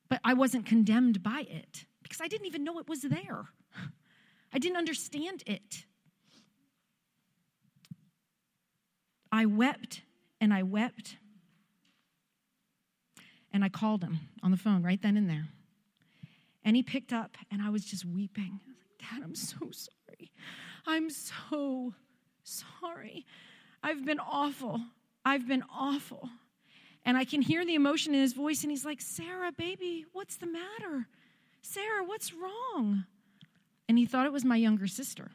[0.08, 3.46] But I wasn't condemned by it because I didn't even know it was there.
[4.52, 5.84] I didn't understand it.
[9.32, 10.02] I wept
[10.40, 11.16] and I wept
[13.52, 15.48] and I called him on the phone right then and there.
[16.64, 18.60] And he picked up, and I was just weeping.
[18.64, 20.32] I was like, Dad, I'm so sorry.
[20.86, 21.94] I'm so
[22.42, 23.24] sorry.
[23.82, 24.80] I've been awful.
[25.24, 26.28] I've been awful.
[27.04, 30.36] And I can hear the emotion in his voice, and he's like, Sarah, baby, what's
[30.36, 31.06] the matter?
[31.62, 33.04] Sarah, what's wrong?
[33.88, 35.30] And he thought it was my younger sister.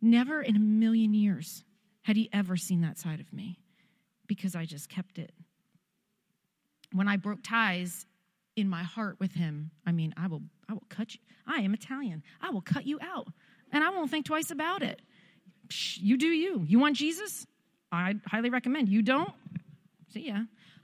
[0.00, 1.64] Never in a million years
[2.02, 3.58] had he ever seen that side of me
[4.26, 5.32] because I just kept it
[6.92, 8.06] when I broke ties
[8.56, 11.20] in my heart with him, I mean, I will, I will cut you.
[11.46, 12.22] I am Italian.
[12.40, 13.28] I will cut you out,
[13.72, 15.00] and I won't think twice about it.
[15.68, 16.64] Psh, you do you.
[16.66, 17.46] You want Jesus?
[17.92, 18.88] I highly recommend.
[18.88, 19.32] You don't?
[20.12, 20.34] See ya.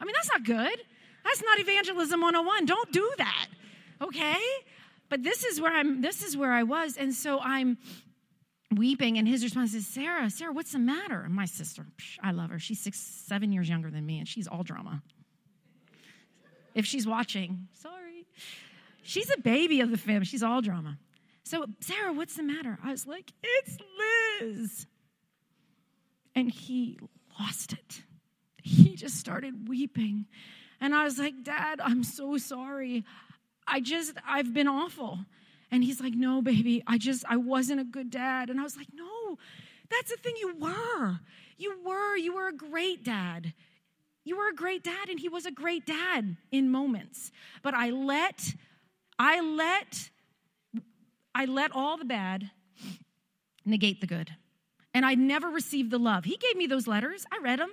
[0.00, 0.78] I mean, that's not good.
[1.24, 2.66] That's not evangelism 101.
[2.66, 3.48] Don't do that.
[4.00, 4.36] Okay?
[5.08, 7.78] But this is where I'm this is where I was and so I'm
[8.74, 11.22] weeping and his response is Sarah, Sarah, what's the matter?
[11.22, 12.58] And my sister, psh, I love her.
[12.58, 15.02] She's 6 7 years younger than me and she's all drama
[16.74, 17.68] if she's watching.
[17.74, 18.26] Sorry.
[19.02, 20.24] She's a baby of the family.
[20.24, 20.98] She's all drama.
[21.44, 22.78] So, Sarah, what's the matter?
[22.82, 23.78] I was like, it's
[24.40, 24.86] Liz.
[26.34, 26.98] And he
[27.38, 28.02] lost it.
[28.62, 30.24] He just started weeping.
[30.80, 33.04] And I was like, Dad, I'm so sorry.
[33.66, 35.18] I just, I've been awful.
[35.70, 38.48] And he's like, No, baby, I just, I wasn't a good dad.
[38.48, 39.38] And I was like, No,
[39.90, 40.34] that's the thing.
[40.38, 41.20] You were.
[41.58, 42.16] You were.
[42.16, 43.52] You were a great dad.
[44.24, 47.30] You were a great dad, and he was a great dad in moments.
[47.62, 48.54] But I let,
[49.18, 50.10] I let,
[51.34, 52.50] I let all the bad
[53.64, 54.30] negate the good.
[54.94, 56.24] And I never received the love.
[56.24, 57.26] He gave me those letters.
[57.32, 57.70] I read them,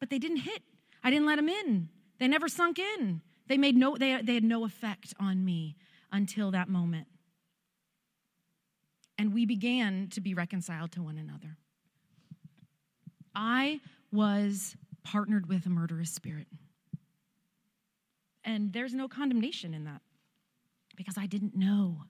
[0.00, 0.62] but they didn't hit.
[1.04, 1.88] I didn't let them in.
[2.18, 3.20] They never sunk in.
[3.46, 5.76] They made no, they, they had no effect on me
[6.10, 7.06] until that moment.
[9.18, 11.56] And we began to be reconciled to one another.
[13.34, 16.48] I was partnered with a murderous spirit.
[18.44, 20.02] And there's no condemnation in that
[20.96, 22.02] because I didn't know.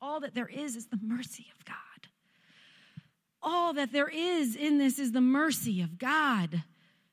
[0.00, 1.76] All that there is is the mercy of God.
[3.42, 6.64] All that there is in this is the mercy of God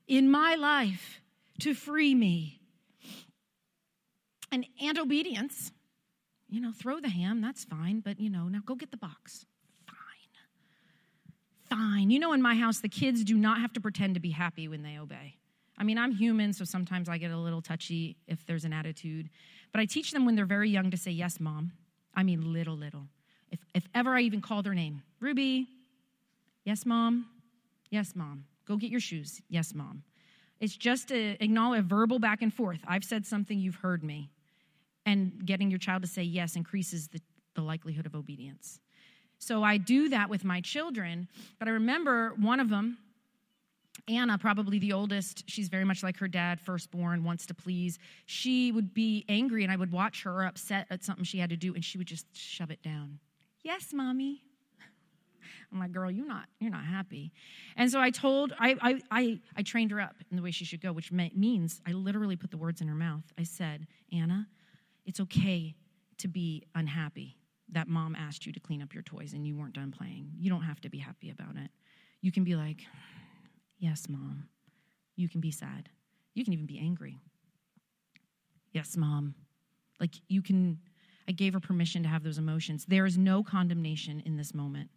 [0.07, 1.21] in my life
[1.59, 2.59] to free me.
[4.51, 5.71] And, and obedience,
[6.49, 9.45] you know, throw the ham, that's fine, but you know, now go get the box.
[11.69, 12.09] Fine.
[12.09, 14.67] You know, in my house, the kids do not have to pretend to be happy
[14.67, 15.35] when they obey.
[15.77, 19.29] I mean, I'm human, so sometimes I get a little touchy if there's an attitude.
[19.71, 21.71] But I teach them when they're very young to say, Yes, mom.
[22.15, 23.07] I mean, little, little.
[23.51, 25.67] If, if ever I even call their name, Ruby,
[26.63, 27.27] yes, mom,
[27.91, 28.45] yes, mom.
[28.65, 30.03] Go get your shoes, yes, mom.
[30.59, 32.79] It's just to acknowledge a verbal back and forth.
[32.87, 34.31] I've said something, you've heard me.
[35.05, 37.21] And getting your child to say yes increases the,
[37.55, 38.79] the likelihood of obedience.
[39.39, 41.27] So I do that with my children.
[41.59, 42.97] But I remember one of them,
[44.07, 47.99] Anna, probably the oldest, she's very much like her dad, firstborn, wants to please.
[48.25, 51.57] She would be angry, and I would watch her upset at something she had to
[51.57, 53.19] do, and she would just shove it down.
[53.63, 54.43] Yes, mommy.
[55.73, 57.33] I'm like, girl, you're not, you're not happy.
[57.75, 60.63] And so I told, I, I, I, I trained her up in the way she
[60.63, 63.23] should go, which means I literally put the words in her mouth.
[63.37, 64.47] I said, Anna,
[65.05, 65.75] it's okay
[66.19, 67.35] to be unhappy
[67.71, 70.31] that mom asked you to clean up your toys and you weren't done playing.
[70.37, 71.69] You don't have to be happy about it.
[72.21, 72.81] You can be like,
[73.79, 74.47] Yes, mom.
[75.15, 75.89] You can be sad.
[76.33, 77.19] You can even be angry.
[78.71, 79.35] Yes, mom.
[79.99, 80.79] Like you can,
[81.27, 82.85] I gave her permission to have those emotions.
[82.87, 84.89] There is no condemnation in this moment.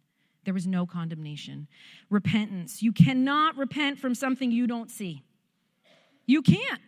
[0.45, 1.67] There was no condemnation.
[2.09, 2.81] Repentance.
[2.81, 5.23] You cannot repent from something you don't see.
[6.25, 6.81] You can't.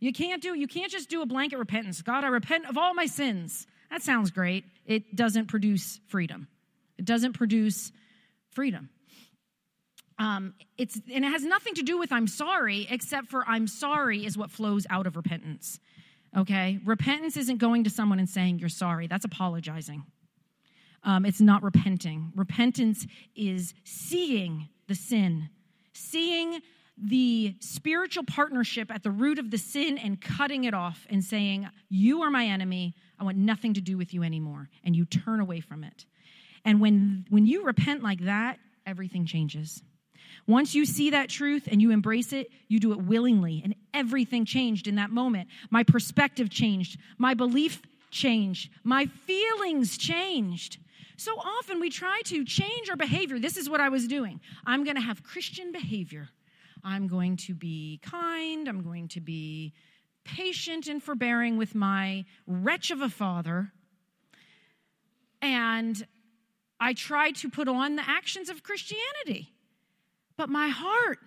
[0.00, 2.02] You can't do, you can't just do a blanket repentance.
[2.02, 3.66] God, I repent of all my sins.
[3.90, 4.64] That sounds great.
[4.84, 6.48] It doesn't produce freedom.
[6.98, 7.92] It doesn't produce
[8.50, 8.90] freedom.
[10.18, 14.24] Um, it's and it has nothing to do with I'm sorry, except for I'm sorry
[14.24, 15.80] is what flows out of repentance.
[16.36, 19.06] Okay, repentance isn't going to someone and saying you're sorry.
[19.06, 20.04] That's apologizing.
[21.02, 22.32] Um, it's not repenting.
[22.34, 25.50] Repentance is seeing the sin,
[25.92, 26.60] seeing
[26.96, 31.68] the spiritual partnership at the root of the sin and cutting it off and saying,
[31.88, 32.94] You are my enemy.
[33.18, 34.68] I want nothing to do with you anymore.
[34.84, 36.04] And you turn away from it.
[36.64, 39.82] And when, when you repent like that, everything changes.
[40.46, 43.60] Once you see that truth and you embrace it, you do it willingly.
[43.64, 45.48] And everything changed in that moment.
[45.70, 46.98] My perspective changed.
[47.18, 48.70] My belief changed.
[48.82, 50.78] My feelings changed.
[51.16, 53.38] So often we try to change our behavior.
[53.38, 54.40] This is what I was doing.
[54.66, 56.28] I'm going to have Christian behavior.
[56.82, 58.68] I'm going to be kind.
[58.68, 59.72] I'm going to be
[60.24, 63.72] patient and forbearing with my wretch of a father.
[65.42, 66.06] And
[66.80, 69.52] I tried to put on the actions of Christianity.
[70.36, 71.18] But my heart,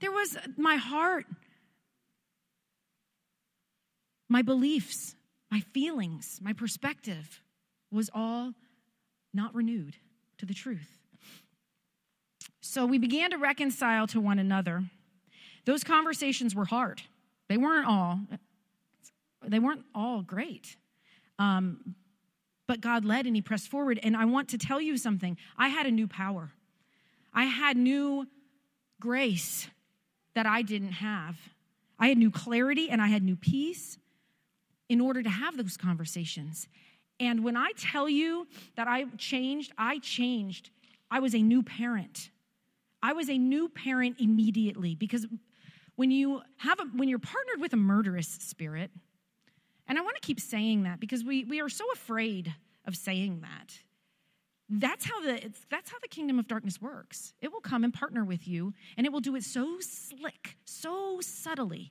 [0.00, 1.24] there was my heart,
[4.28, 5.14] my beliefs,
[5.50, 7.40] my feelings, my perspective
[7.90, 8.52] was all
[9.32, 9.96] not renewed
[10.38, 10.98] to the truth.
[12.60, 14.84] So we began to reconcile to one another.
[15.64, 17.02] Those conversations were hard.
[17.48, 18.20] They weren't all
[19.46, 20.76] they weren't all great.
[21.38, 21.94] Um,
[22.66, 23.98] but God led and He pressed forward.
[24.02, 25.36] And I want to tell you something.
[25.56, 26.52] I had a new power.
[27.32, 28.26] I had new
[29.00, 29.68] grace
[30.34, 31.36] that I didn't have.
[31.98, 33.98] I had new clarity and I had new peace
[34.88, 36.68] in order to have those conversations.
[37.20, 40.70] And when I tell you that I changed, I changed.
[41.10, 42.30] I was a new parent.
[43.02, 45.26] I was a new parent immediately because
[45.98, 48.92] when you have a, when you're partnered with a murderous spirit,
[49.88, 52.54] and I want to keep saying that because we, we are so afraid
[52.86, 53.80] of saying that.
[54.68, 57.32] That's how the that's how the kingdom of darkness works.
[57.40, 61.18] It will come and partner with you and it will do it so slick so
[61.20, 61.90] subtly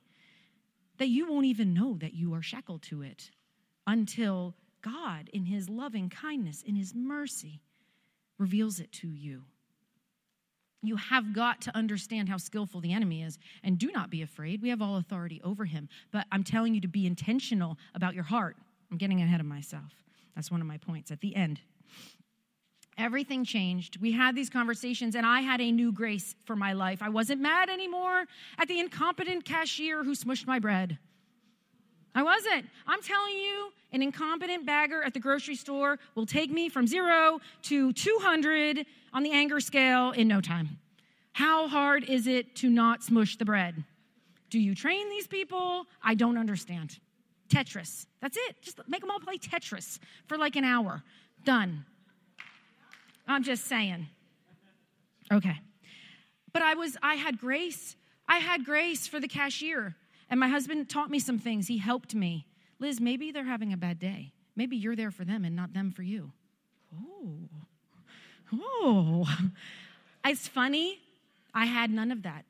[0.96, 3.30] that you won't even know that you are shackled to it
[3.86, 7.60] until god in his loving kindness in his mercy
[8.38, 9.42] reveals it to you
[10.82, 14.62] you have got to understand how skillful the enemy is and do not be afraid
[14.62, 18.24] we have all authority over him but i'm telling you to be intentional about your
[18.24, 18.56] heart
[18.90, 19.92] i'm getting ahead of myself
[20.34, 21.60] that's one of my points at the end
[22.98, 24.00] Everything changed.
[24.00, 27.00] We had these conversations, and I had a new grace for my life.
[27.00, 28.24] I wasn't mad anymore
[28.58, 30.98] at the incompetent cashier who smushed my bread.
[32.14, 32.66] I wasn't.
[32.86, 37.40] I'm telling you, an incompetent bagger at the grocery store will take me from zero
[37.62, 40.78] to 200 on the anger scale in no time.
[41.32, 43.84] How hard is it to not smush the bread?
[44.50, 45.86] Do you train these people?
[46.02, 46.98] I don't understand.
[47.48, 48.06] Tetris.
[48.20, 48.56] That's it.
[48.60, 51.02] Just make them all play Tetris for like an hour.
[51.44, 51.84] Done.
[53.26, 54.06] I'm just saying.
[55.32, 55.60] Okay.
[56.52, 57.96] But I was I had grace.
[58.26, 59.94] I had grace for the cashier.
[60.30, 61.68] And my husband taught me some things.
[61.68, 62.46] He helped me.
[62.78, 64.32] Liz, maybe they're having a bad day.
[64.56, 66.32] Maybe you're there for them and not them for you.
[66.94, 67.38] Oh,
[68.52, 69.38] oh.
[70.24, 70.98] It's funny.
[71.54, 72.44] I had none of that.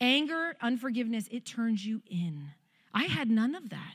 [0.00, 2.48] Anger, unforgiveness, it turns you in.
[2.94, 3.94] I had none of that.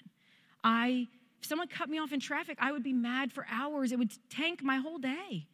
[0.63, 1.07] I,
[1.39, 3.91] if someone cut me off in traffic, I would be mad for hours.
[3.91, 5.47] It would tank my whole day.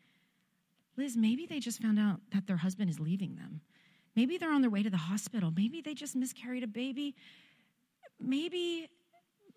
[0.98, 3.62] Liz, maybe they just found out that their husband is leaving them.
[4.16, 5.54] Maybe they're on their way to the hospital.
[5.56, 7.16] Maybe they just miscarried a baby.
[8.20, 8.90] Maybe,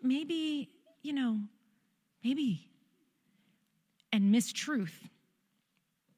[0.03, 0.69] maybe,
[1.03, 1.39] you know,
[2.23, 2.69] maybe.
[4.13, 4.93] And mistruth.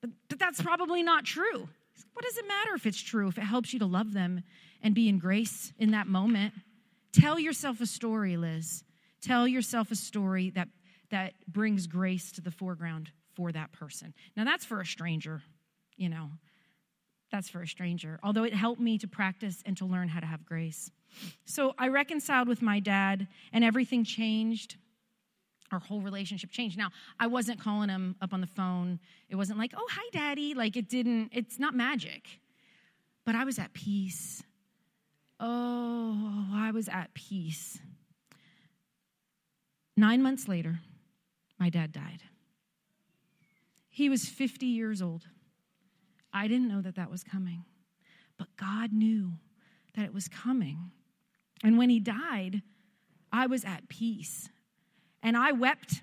[0.01, 1.69] But, but that's probably not true.
[2.15, 4.43] What does it matter if it's true, if it helps you to love them
[4.83, 6.55] and be in grace in that moment?
[7.13, 8.85] Tell yourself a story, Liz.
[9.21, 10.69] Tell yourself a story that,
[11.11, 14.15] that brings grace to the foreground for that person.
[14.37, 15.43] Now, that's for a stranger,
[15.97, 16.31] you know.
[17.31, 18.19] That's for a stranger.
[18.23, 20.91] Although it helped me to practice and to learn how to have grace.
[21.45, 24.77] So I reconciled with my dad, and everything changed.
[25.71, 26.77] Our whole relationship changed.
[26.77, 29.01] Now, I wasn't calling him up on the phone.
[29.29, 30.55] It wasn't like, oh, hi, daddy.
[30.55, 32.29] Like, it didn't, it's not magic.
[33.25, 34.43] But I was at peace.
[35.41, 37.79] Oh, I was at peace.
[39.97, 40.81] Nine months later,
[41.59, 42.23] my dad died.
[43.89, 45.27] He was 50 years old.
[46.33, 47.65] I didn't know that that was coming,
[48.39, 49.33] but God knew
[49.95, 50.91] that it was coming.
[51.63, 52.63] And when he died,
[53.33, 54.49] I was at peace.
[55.23, 56.03] And I wept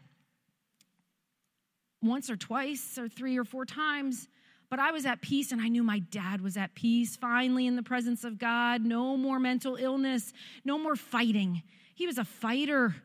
[2.02, 4.30] once or twice or three or four times,
[4.70, 7.76] but I was at peace and I knew my dad was at peace, finally in
[7.76, 8.86] the presence of God.
[8.86, 10.32] No more mental illness,
[10.64, 11.64] no more fighting.
[11.96, 12.96] He was a fighter.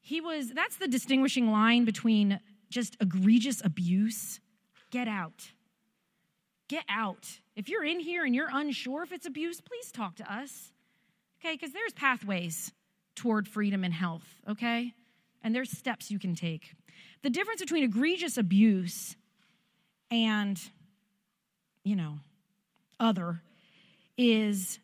[0.00, 4.40] He was, that's the distinguishing line between just egregious abuse.
[4.90, 5.50] Get out.
[6.68, 7.40] Get out.
[7.54, 10.72] If you're in here and you're unsure if it's abuse, please talk to us.
[11.46, 11.54] Okay?
[11.54, 12.72] Because there's pathways
[13.14, 14.92] toward freedom and health, okay?
[15.44, 16.72] And there's steps you can take.
[17.22, 19.14] The difference between egregious abuse
[20.10, 20.60] and,
[21.84, 22.14] you know,
[22.98, 23.42] other
[24.18, 24.80] is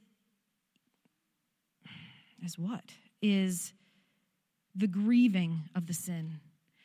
[2.44, 2.84] is what?
[3.20, 3.72] Is
[4.74, 6.40] the grieving of the sin.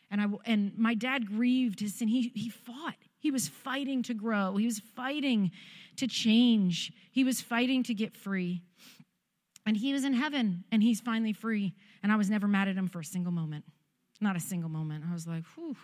[0.09, 2.07] And I and my dad grieved his sin.
[2.07, 2.95] He he fought.
[3.19, 4.55] He was fighting to grow.
[4.55, 5.51] He was fighting
[5.97, 6.91] to change.
[7.11, 8.61] He was fighting to get free.
[9.68, 11.74] And he was in heaven and he's finally free.
[12.01, 13.65] And I was never mad at him for a single moment.
[14.22, 15.03] Not a single moment.
[15.07, 15.76] I was like, whew,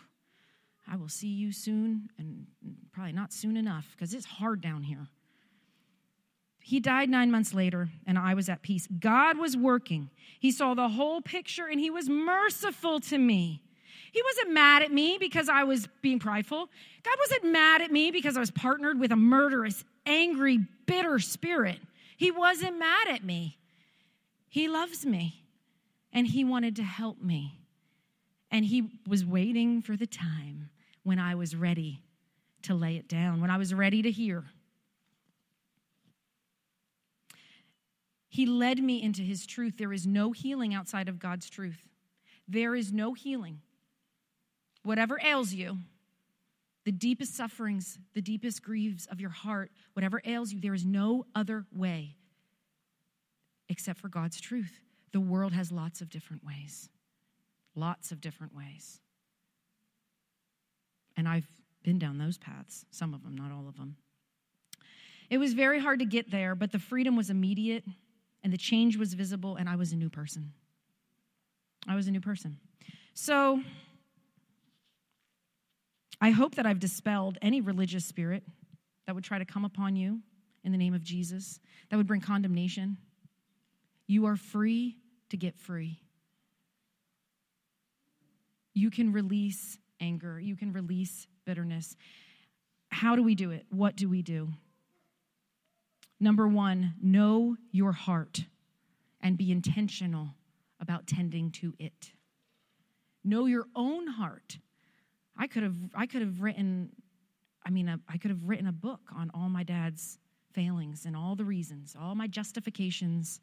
[0.87, 2.47] I will see you soon and
[2.93, 5.07] probably not soon enough because it's hard down here.
[6.61, 8.87] He died nine months later, and I was at peace.
[8.87, 10.09] God was working.
[10.39, 13.61] He saw the whole picture, and He was merciful to me.
[14.13, 16.69] He wasn't mad at me because I was being prideful.
[17.03, 21.79] God wasn't mad at me because I was partnered with a murderous, angry, bitter spirit.
[22.15, 23.57] He wasn't mad at me.
[24.53, 25.47] He loves me,
[26.11, 27.59] and He wanted to help me.
[28.51, 30.69] And He was waiting for the time
[31.01, 32.03] when I was ready
[32.61, 34.43] to lay it down, when I was ready to hear.
[38.29, 39.79] He led me into his truth.
[39.79, 41.89] There is no healing outside of God's truth.
[42.47, 43.61] There is no healing.
[44.83, 45.79] Whatever ails you,
[46.85, 51.25] the deepest sufferings, the deepest griefs of your heart, whatever ails you, there is no
[51.33, 52.17] other way
[53.73, 54.79] except for God's truth.
[55.13, 56.89] The world has lots of different ways.
[57.75, 58.99] Lots of different ways.
[61.17, 61.47] And I've
[61.81, 63.97] been down those paths, some of them, not all of them.
[65.31, 67.83] It was very hard to get there, but the freedom was immediate
[68.43, 70.51] and the change was visible, and I was a new person.
[71.87, 72.57] I was a new person.
[73.15, 73.63] So,
[76.21, 78.43] I hope that I've dispelled any religious spirit
[79.07, 80.19] that would try to come upon you
[80.63, 81.59] in the name of Jesus,
[81.89, 82.97] that would bring condemnation.
[84.13, 84.97] You are free
[85.31, 85.99] to get free.
[88.75, 91.95] You can release anger, you can release bitterness.
[92.89, 93.65] How do we do it?
[93.71, 94.49] What do we do?
[96.19, 98.45] Number one, know your heart
[99.19, 100.35] and be intentional
[100.79, 102.11] about tending to it.
[103.23, 104.59] Know your own heart.
[105.35, 106.91] I could have, I could have written,
[107.65, 110.19] I mean, I could have written a book on all my dad's
[110.53, 113.41] failings and all the reasons, all my justifications,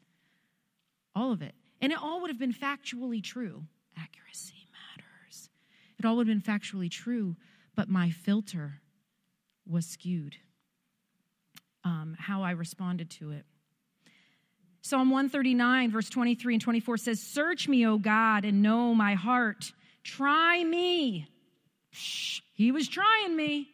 [1.15, 1.55] all of it.
[1.81, 3.63] And it all would have been factually true.
[3.97, 5.49] Accuracy matters.
[5.97, 7.35] It all would have been factually true,
[7.75, 8.81] but my filter
[9.65, 10.35] was skewed
[11.83, 13.45] um, how I responded to it.
[14.81, 19.71] Psalm 139, verse 23 and 24 says, Search me, O God, and know my heart.
[20.03, 21.27] Try me.
[21.93, 23.69] Psh, he was trying me.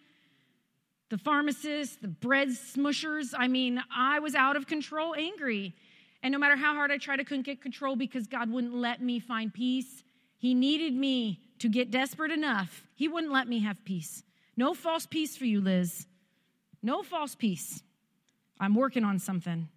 [1.10, 5.74] The pharmacists, the bread smushers, I mean, I was out of control angry.
[6.24, 9.02] And no matter how hard I tried, I couldn't get control because God wouldn't let
[9.02, 10.04] me find peace.
[10.38, 12.84] He needed me to get desperate enough.
[12.96, 14.24] He wouldn't let me have peace.
[14.56, 16.08] No false peace for you, Liz.
[16.82, 17.82] No false peace.
[18.60, 19.70] I'm working on something.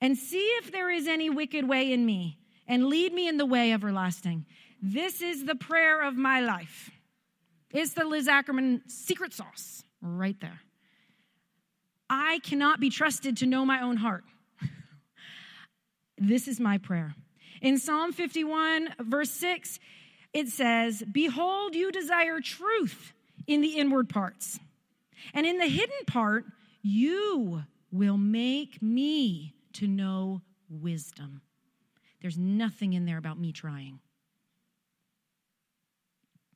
[0.00, 3.46] And see if there is any wicked way in me, and lead me in the
[3.46, 4.44] way everlasting.
[4.82, 6.90] This is the prayer of my life.
[7.70, 10.60] It's the Liz Ackerman secret sauce right there.
[12.08, 14.24] I cannot be trusted to know my own heart.
[16.18, 17.14] This is my prayer.
[17.60, 19.78] In Psalm 51, verse 6,
[20.32, 23.12] it says, Behold, you desire truth
[23.46, 24.58] in the inward parts,
[25.32, 26.44] and in the hidden part,
[26.82, 31.40] you will make me to know wisdom.
[32.20, 34.00] There's nothing in there about me trying.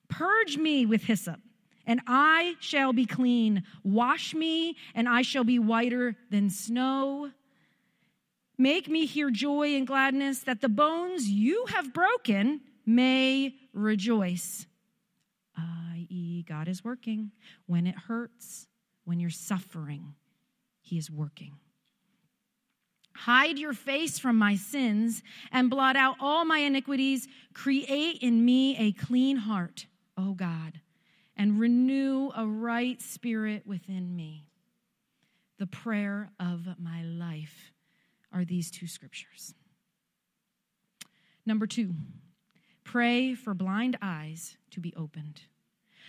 [0.08, 1.40] Purge me with hyssop,
[1.86, 3.62] and I shall be clean.
[3.84, 7.30] Wash me, and I shall be whiter than snow.
[8.58, 14.66] Make me hear joy and gladness, that the bones you have broken may rejoice.
[15.56, 17.30] I.e., God is working.
[17.66, 18.66] When it hurts,
[19.04, 20.14] when you're suffering,
[20.80, 21.52] He is working.
[23.14, 27.28] Hide your face from my sins and blot out all my iniquities.
[27.52, 29.86] Create in me a clean heart,
[30.16, 30.80] O God,
[31.36, 34.46] and renew a right spirit within me.
[35.58, 37.72] The prayer of my life
[38.32, 39.54] are these two scriptures.
[41.46, 41.94] Number two,
[42.84, 45.40] pray for blind eyes to be opened.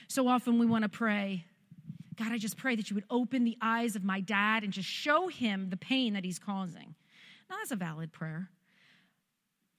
[0.07, 1.45] So often we want to pray,
[2.17, 4.89] God, I just pray that you would open the eyes of my dad and just
[4.89, 6.95] show him the pain that he's causing.
[7.49, 8.49] Now, that's a valid prayer.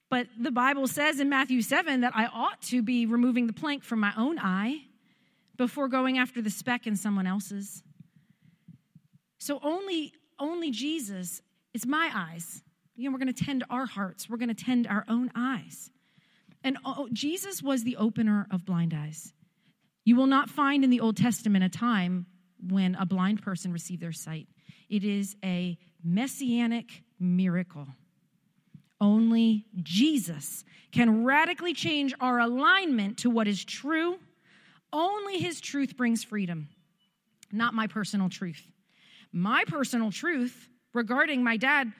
[0.08, 3.84] But the Bible says in Matthew 7 that I ought to be removing the plank
[3.84, 4.78] from my own eye
[5.56, 7.82] before going after the speck in someone else's.
[9.38, 11.42] So only, only Jesus
[11.74, 12.62] is my eyes.
[12.96, 14.28] You know, we're going to tend our hearts.
[14.28, 15.90] We're going to tend our own eyes.
[16.62, 19.32] And oh, Jesus was the opener of blind eyes.
[20.04, 22.26] You will not find in the Old Testament a time
[22.68, 24.48] when a blind person received their sight.
[24.88, 27.86] It is a messianic miracle.
[29.00, 34.18] Only Jesus can radically change our alignment to what is true.
[34.92, 36.68] Only his truth brings freedom,
[37.52, 38.62] not my personal truth.
[39.32, 41.92] My personal truth regarding my dad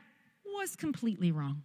[0.45, 1.63] was completely wrong.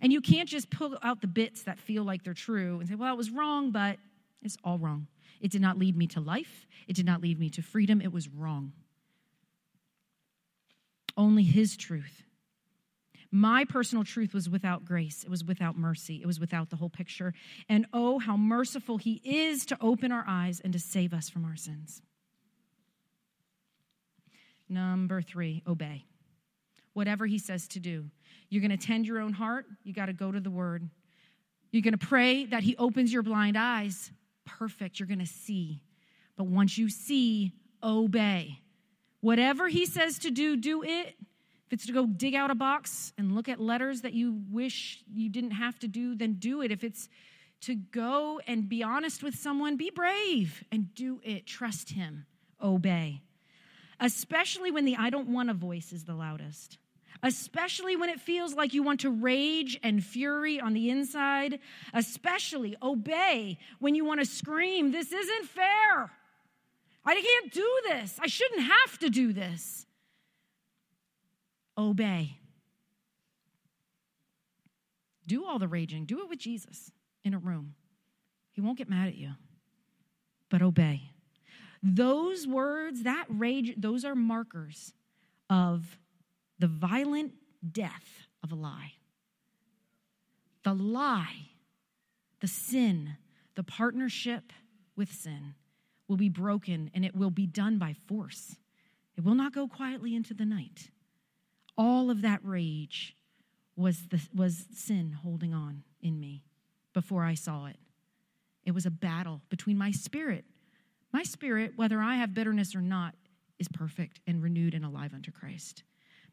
[0.00, 2.94] And you can't just pull out the bits that feel like they're true and say,
[2.94, 3.98] well, it was wrong, but
[4.42, 5.06] it's all wrong.
[5.40, 8.00] It did not lead me to life, it did not lead me to freedom.
[8.00, 8.72] It was wrong.
[11.16, 12.22] Only His truth.
[13.30, 15.24] My personal truth was without grace.
[15.24, 16.20] It was without mercy.
[16.22, 17.34] It was without the whole picture.
[17.68, 21.44] And oh, how merciful He is to open our eyes and to save us from
[21.44, 22.00] our sins.
[24.68, 26.04] Number three, obey
[26.94, 28.06] whatever he says to do.
[28.48, 30.88] You're going to tend your own heart, you got to go to the word.
[31.70, 34.12] You're going to pray that he opens your blind eyes.
[34.46, 35.80] Perfect, you're going to see.
[36.36, 38.60] But once you see, obey.
[39.20, 41.16] Whatever he says to do, do it.
[41.66, 45.02] If it's to go dig out a box and look at letters that you wish
[45.12, 46.70] you didn't have to do, then do it.
[46.70, 47.08] If it's
[47.62, 51.46] to go and be honest with someone, be brave and do it.
[51.46, 52.26] Trust him.
[52.62, 53.22] Obey.
[53.98, 56.78] Especially when the I don't want a voice is the loudest
[57.24, 61.58] especially when it feels like you want to rage and fury on the inside,
[61.94, 66.12] especially obey when you want to scream, This isn't fair.
[67.06, 68.18] I can't do this.
[68.20, 69.86] I shouldn't have to do this.
[71.76, 72.38] Obey.
[75.26, 76.04] Do all the raging.
[76.04, 76.92] Do it with Jesus
[77.24, 77.74] in a room.
[78.52, 79.32] He won't get mad at you,
[80.50, 81.10] but obey.
[81.82, 84.92] Those words, that rage, those are markers
[85.50, 85.98] of
[86.64, 87.34] the violent
[87.72, 88.94] death of a lie.
[90.62, 91.50] The lie,
[92.40, 93.18] the sin,
[93.54, 94.50] the partnership
[94.96, 95.56] with sin
[96.08, 98.56] will be broken and it will be done by force.
[99.14, 100.88] It will not go quietly into the night.
[101.76, 103.14] All of that rage
[103.76, 106.44] was, the, was sin holding on in me
[106.94, 107.76] before I saw it.
[108.64, 110.46] It was a battle between my spirit.
[111.12, 113.14] My spirit, whether I have bitterness or not,
[113.58, 115.82] is perfect and renewed and alive unto Christ.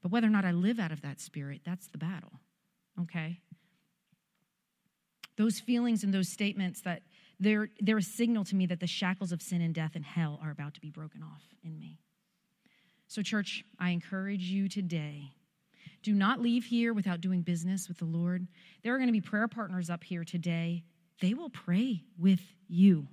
[0.01, 2.31] But whether or not I live out of that spirit, that's the battle.
[3.01, 3.39] Okay?
[5.37, 7.03] Those feelings and those statements that
[7.39, 10.39] they're, they're a signal to me that the shackles of sin and death and hell
[10.43, 11.99] are about to be broken off in me.
[13.07, 15.31] So, church, I encourage you today
[16.03, 18.47] do not leave here without doing business with the Lord.
[18.83, 20.83] There are going to be prayer partners up here today.
[21.19, 23.07] They will pray with you.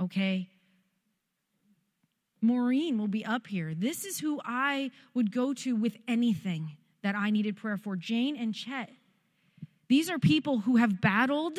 [0.00, 0.48] Okay?
[2.46, 3.74] Maureen will be up here.
[3.74, 7.96] This is who I would go to with anything that I needed prayer for.
[7.96, 8.90] Jane and Chet.
[9.88, 11.58] These are people who have battled,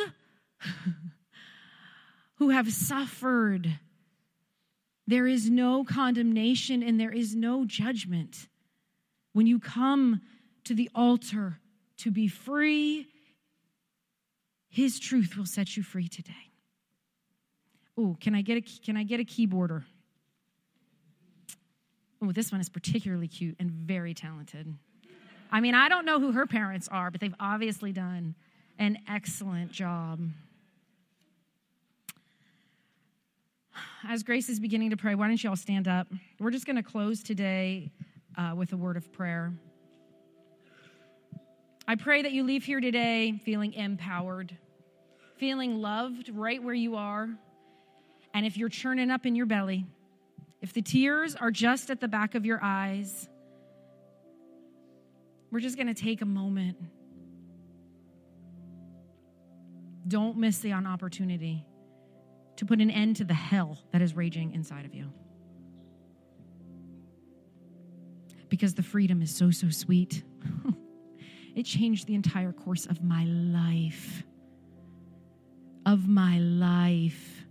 [2.35, 3.79] who have suffered.
[5.05, 8.47] There is no condemnation and there is no judgment.
[9.33, 10.21] When you come
[10.65, 11.59] to the altar
[11.97, 13.07] to be free,
[14.69, 16.33] His truth will set you free today.
[17.97, 19.83] Oh, can I get a can I get a keyboarder?
[22.22, 24.74] Oh, this one is particularly cute and very talented.
[25.51, 28.36] I mean, I don't know who her parents are, but they've obviously done
[28.80, 30.20] an excellent job.
[34.07, 36.07] As Grace is beginning to pray, why don't you all stand up?
[36.39, 37.91] We're just going to close today
[38.38, 39.53] uh, with a word of prayer.
[41.88, 44.55] I pray that you leave here today feeling empowered,
[45.38, 47.30] feeling loved right where you are.
[48.34, 49.86] And if you're churning up in your belly,
[50.68, 53.30] if the tears are just at the back of your eyes,
[55.49, 56.76] we're just going to take a moment.
[60.09, 61.65] Don't miss the opportunity
[62.57, 65.09] to put an end to the hell that is raging inside of you.
[68.49, 70.22] Because the freedom is so, so sweet.
[71.55, 74.22] it changed the entire course of my life.
[75.86, 77.45] Of my life.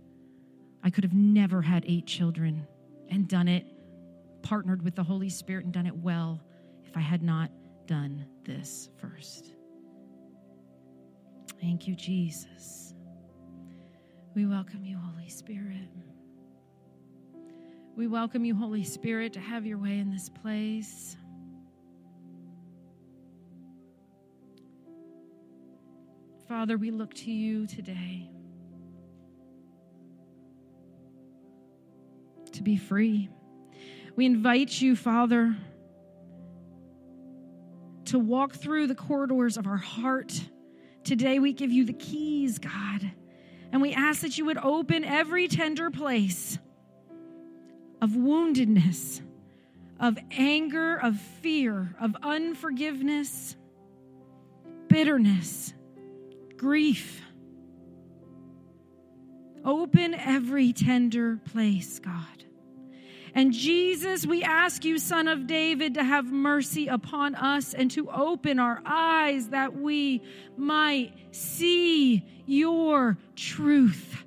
[0.83, 2.67] I could have never had eight children
[3.09, 3.65] and done it,
[4.41, 6.41] partnered with the Holy Spirit and done it well
[6.85, 7.51] if I had not
[7.85, 9.53] done this first.
[11.59, 12.93] Thank you, Jesus.
[14.35, 15.89] We welcome you, Holy Spirit.
[17.95, 21.17] We welcome you, Holy Spirit, to have your way in this place.
[26.47, 28.29] Father, we look to you today
[32.57, 33.29] to be free.
[34.15, 35.55] We invite you, Father
[38.07, 40.41] to walk through the corridors of our heart.
[41.03, 43.11] Today, we give you the keys, God,
[43.71, 46.57] and we ask that you would open every tender place
[48.01, 49.21] of woundedness,
[49.99, 53.55] of anger, of fear, of unforgiveness,
[54.87, 55.73] bitterness,
[56.55, 57.21] grief.
[59.65, 62.45] Open every tender place, God.
[63.37, 68.09] And Jesus, we ask you, Son of David, to have mercy upon us and to
[68.09, 70.23] open our eyes that we
[70.57, 74.25] might see your truth.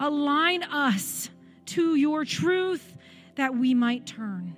[0.00, 1.28] Align us
[1.66, 2.96] to your truth
[3.34, 4.56] that we might turn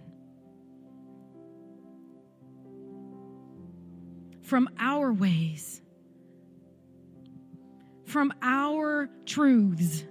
[4.42, 5.82] from our ways,
[8.04, 10.04] from our truths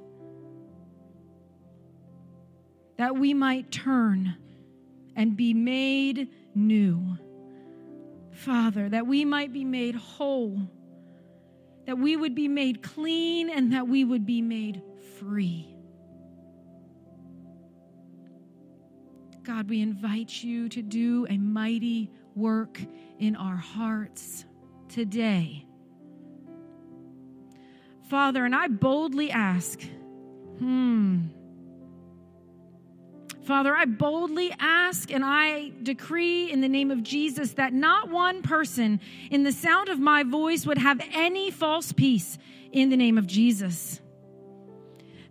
[2.98, 4.36] that we might turn
[5.16, 7.18] and be made new.
[8.32, 10.60] Father, that we might be made whole,
[11.86, 14.82] that we would be made clean, and that we would be made
[15.20, 15.70] free.
[19.44, 22.80] God, we invite you to do a mighty work
[23.20, 24.46] in our hearts
[24.88, 25.66] today.
[28.10, 29.82] Father, and I boldly ask,
[30.60, 31.28] hmm,
[33.44, 38.42] Father, I boldly ask and I decree in the name of Jesus that not one
[38.42, 42.38] person in the sound of my voice would have any false peace
[42.72, 44.00] in the name of Jesus.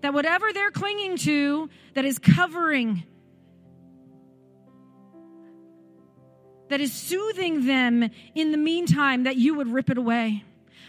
[0.03, 3.05] That whatever they're clinging to that is covering,
[6.69, 10.45] that is soothing them in the meantime, that you would rip it away.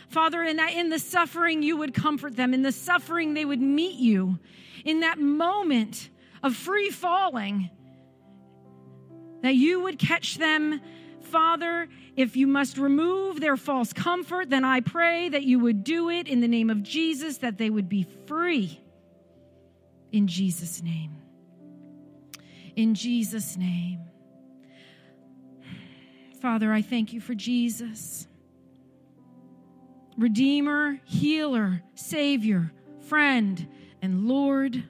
[0.10, 3.62] Father, and that in the suffering you would comfort them, in the suffering they would
[3.62, 4.40] meet you.
[4.84, 6.10] In that moment,
[6.44, 7.70] of free falling,
[9.41, 10.82] that you would catch them.
[11.22, 16.10] Father, if you must remove their false comfort, then I pray that you would do
[16.10, 18.80] it in the name of Jesus, that they would be free.
[20.12, 21.16] In Jesus' name.
[22.76, 24.02] In Jesus' name.
[26.41, 28.28] Father, I thank you for Jesus.
[30.18, 32.72] Redeemer, healer, Savior,
[33.08, 33.68] friend,
[34.02, 34.84] and Lord.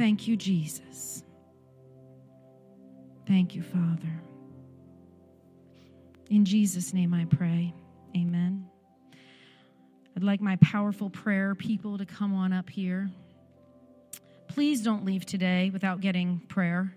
[0.00, 1.22] Thank you, Jesus.
[3.28, 4.22] Thank you, Father.
[6.30, 7.74] In Jesus' name I pray.
[8.16, 8.64] Amen.
[10.16, 13.10] I'd like my powerful prayer people to come on up here.
[14.48, 16.96] Please don't leave today without getting prayer.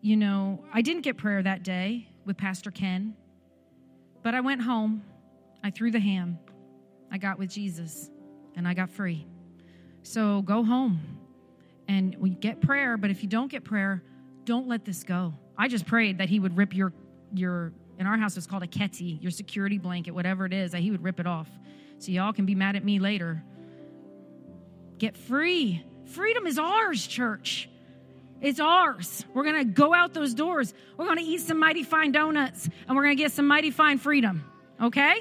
[0.00, 3.14] You know, I didn't get prayer that day with Pastor Ken,
[4.22, 5.02] but I went home,
[5.62, 6.38] I threw the ham,
[7.12, 8.08] I got with Jesus,
[8.56, 9.26] and I got free.
[10.02, 11.19] So go home
[11.90, 14.02] and we get prayer, but if you don't get prayer,
[14.44, 15.34] Don't let this go.
[15.58, 16.92] I just prayed that he would rip your
[17.34, 20.80] your in our house it's called a keti, your security blanket, whatever it is, that
[20.80, 21.48] he would rip it off.
[21.98, 23.42] So y'all can be mad at me later.
[24.98, 25.84] Get free.
[26.06, 27.68] Freedom is ours, church.
[28.40, 29.24] It's ours.
[29.34, 30.72] We're going to go out those doors.
[30.96, 33.70] We're going to eat some mighty fine donuts and we're going to get some mighty
[33.70, 34.44] fine freedom.
[34.80, 35.16] Okay?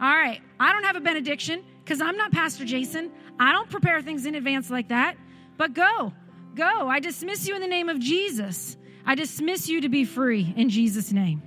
[0.00, 0.40] All right.
[0.58, 3.12] I don't have a benediction because I'm not Pastor Jason.
[3.38, 5.16] I don't prepare things in advance like that.
[5.56, 6.12] But go.
[6.54, 6.88] Go.
[6.88, 8.76] I dismiss you in the name of Jesus.
[9.06, 11.42] I dismiss you to be free in Jesus' name.